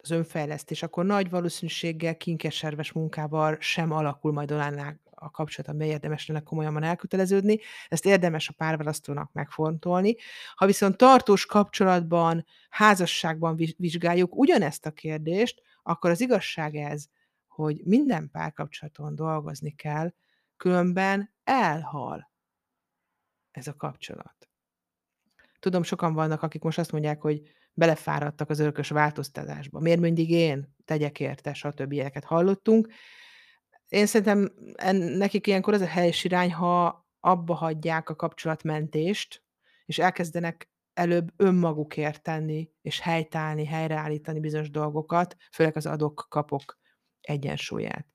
az 0.01 0.09
önfejlesztés, 0.09 0.83
akkor 0.83 1.05
nagy 1.05 1.29
valószínűséggel 1.29 2.17
kinkeserves 2.17 2.91
munkával 2.91 3.57
sem 3.59 3.91
alakul 3.91 4.31
majd 4.31 4.51
olyanná 4.51 4.95
a 5.19 5.31
kapcsolat, 5.31 5.71
amely 5.71 5.87
érdemes 5.87 6.27
lenne 6.27 6.43
komolyabban 6.43 6.83
elköteleződni. 6.83 7.59
Ezt 7.87 8.05
érdemes 8.05 8.49
a 8.49 8.53
párválasztónak 8.53 9.31
megfontolni. 9.33 10.15
Ha 10.55 10.65
viszont 10.65 10.97
tartós 10.97 11.45
kapcsolatban, 11.45 12.45
házasságban 12.69 13.55
vi 13.55 13.75
vizsgáljuk 13.77 14.35
ugyanezt 14.35 14.85
a 14.85 14.91
kérdést, 14.91 15.61
akkor 15.83 16.09
az 16.09 16.21
igazság 16.21 16.75
ez, 16.75 17.05
hogy 17.47 17.81
minden 17.83 18.29
párkapcsolaton 18.31 19.15
dolgozni 19.15 19.75
kell, 19.75 20.13
különben 20.57 21.33
elhal 21.43 22.31
ez 23.51 23.67
a 23.67 23.75
kapcsolat. 23.75 24.49
Tudom, 25.59 25.83
sokan 25.83 26.13
vannak, 26.13 26.41
akik 26.41 26.61
most 26.61 26.77
azt 26.77 26.91
mondják, 26.91 27.21
hogy 27.21 27.41
belefáradtak 27.79 28.49
az 28.49 28.59
örökös 28.59 28.89
változtatásba. 28.89 29.79
Miért 29.79 29.99
mindig 29.99 30.29
én 30.29 30.75
tegyek 30.85 31.19
érte, 31.19 31.53
stb. 31.53 31.91
ilyeneket 31.91 32.23
hallottunk. 32.23 32.87
Én 33.87 34.05
szerintem 34.05 34.51
en 34.75 34.95
nekik 34.95 35.47
ilyenkor 35.47 35.73
az 35.73 35.81
a 35.81 35.87
helyes 35.87 36.23
irány, 36.23 36.53
ha 36.53 37.07
abba 37.19 37.53
hagyják 37.53 38.09
a 38.09 38.15
kapcsolatmentést, 38.15 39.43
és 39.85 39.99
elkezdenek 39.99 40.71
előbb 40.93 41.31
önmagukért 41.37 42.23
tenni, 42.23 42.69
és 42.81 42.99
helytállni, 42.99 43.65
helyreállítani 43.65 44.39
bizonyos 44.39 44.69
dolgokat, 44.69 45.35
főleg 45.51 45.75
az 45.75 45.85
adok-kapok 45.85 46.79
egyensúlyát. 47.21 48.07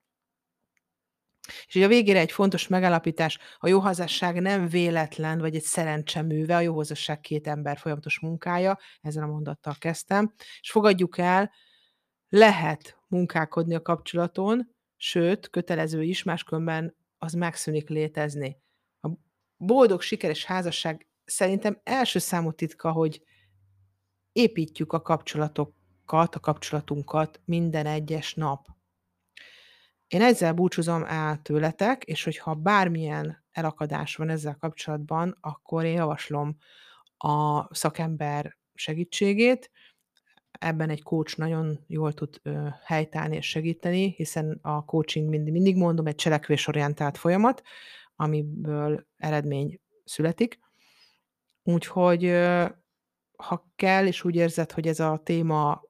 És 1.66 1.74
ugye 1.74 1.85
a 1.85 1.88
végére 1.88 2.18
egy 2.18 2.33
fontos 2.33 2.68
megállapítás, 2.68 3.38
a 3.59 3.68
jó 3.68 3.80
házasság 3.80 4.40
nem 4.40 4.68
véletlen, 4.68 5.38
vagy 5.38 5.54
egy 5.54 5.62
szerencseműve, 5.62 6.57
a 6.57 6.61
jó 6.61 6.76
házasság 6.76 7.20
két 7.20 7.46
ember 7.46 7.78
folyamatos 7.78 8.20
munkája, 8.20 8.78
ezzel 9.00 9.22
a 9.22 9.26
mondattal 9.26 9.74
kezdtem, 9.78 10.35
és 10.61 10.70
fogadjuk 10.70 11.18
el, 11.18 11.52
lehet 12.28 12.98
munkálkodni 13.09 13.74
a 13.74 13.83
kapcsolaton, 13.83 14.74
sőt, 14.96 15.50
kötelező 15.50 16.02
is, 16.02 16.22
máskülönben 16.22 16.96
az 17.18 17.33
megszűnik 17.33 17.88
létezni. 17.88 18.59
A 19.00 19.09
boldog, 19.57 20.00
sikeres 20.00 20.44
házasság 20.44 21.09
szerintem 21.24 21.80
első 21.83 22.18
számú 22.18 22.52
titka, 22.52 22.92
hogy 22.92 23.22
építjük 24.33 24.92
a 24.92 25.02
kapcsolatokat, 25.02 26.35
a 26.35 26.40
kapcsolatunkat 26.40 27.40
minden 27.44 27.87
egyes 27.87 28.35
nap. 28.35 28.73
Én 30.14 30.22
ezzel 30.22 30.53
búcsúzom 30.53 31.05
el 31.05 31.42
tőletek, 31.42 32.05
és 32.05 32.24
hogyha 32.24 32.55
bármilyen 32.55 33.44
elakadás 33.53 34.16
van 34.16 34.29
ezzel 34.29 34.57
kapcsolatban, 34.57 35.37
akkor 35.40 35.85
én 35.85 35.92
javaslom 35.92 36.57
a 37.16 37.74
szakember 37.74 38.57
segítségét. 38.74 39.70
Ebben 40.50 40.90
egy 40.90 41.03
coach 41.03 41.38
nagyon 41.38 41.85
jól 41.87 42.12
tud, 42.12 42.38
ö, 42.42 42.68
helytállni 42.85 43.37
és 43.37 43.48
segíteni, 43.48 44.14
hiszen 44.16 44.59
a 44.62 44.85
coaching 44.85 45.29
mindig 45.29 45.53
mindig 45.53 45.77
mondom, 45.77 46.07
egy 46.07 46.14
cselekvésorientált 46.14 47.18
folyamat, 47.18 47.62
amiből 48.16 49.07
eredmény 49.16 49.81
születik. 50.05 50.59
Úgyhogy, 51.62 52.24
ha 53.37 53.72
kell, 53.77 54.07
és 54.07 54.24
úgy 54.24 54.35
érzed, 54.35 54.72
hogy 54.72 54.87
ez 54.87 55.00
a 55.00 55.20
téma 55.24 55.83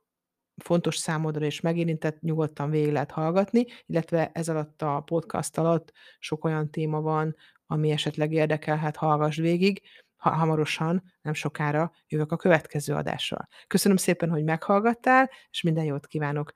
fontos 0.56 0.96
számodra 0.96 1.44
és 1.44 1.60
megérintett, 1.60 2.20
nyugodtan 2.20 2.70
végig 2.70 2.92
lehet 2.92 3.10
hallgatni, 3.10 3.64
illetve 3.86 4.30
ez 4.32 4.48
alatt 4.48 4.82
a 4.82 5.00
podcast 5.00 5.58
alatt 5.58 5.92
sok 6.18 6.44
olyan 6.44 6.70
téma 6.70 7.00
van, 7.00 7.36
ami 7.66 7.90
esetleg 7.90 8.32
érdekelhet, 8.32 8.96
hallgass 8.96 9.36
végig. 9.36 9.82
Ha 10.16 10.30
hamarosan, 10.30 11.02
nem 11.22 11.34
sokára 11.34 11.92
jövök 12.08 12.32
a 12.32 12.36
következő 12.36 12.94
adással. 12.94 13.48
Köszönöm 13.66 13.96
szépen, 13.96 14.30
hogy 14.30 14.44
meghallgattál, 14.44 15.30
és 15.50 15.62
minden 15.62 15.84
jót 15.84 16.06
kívánok 16.06 16.52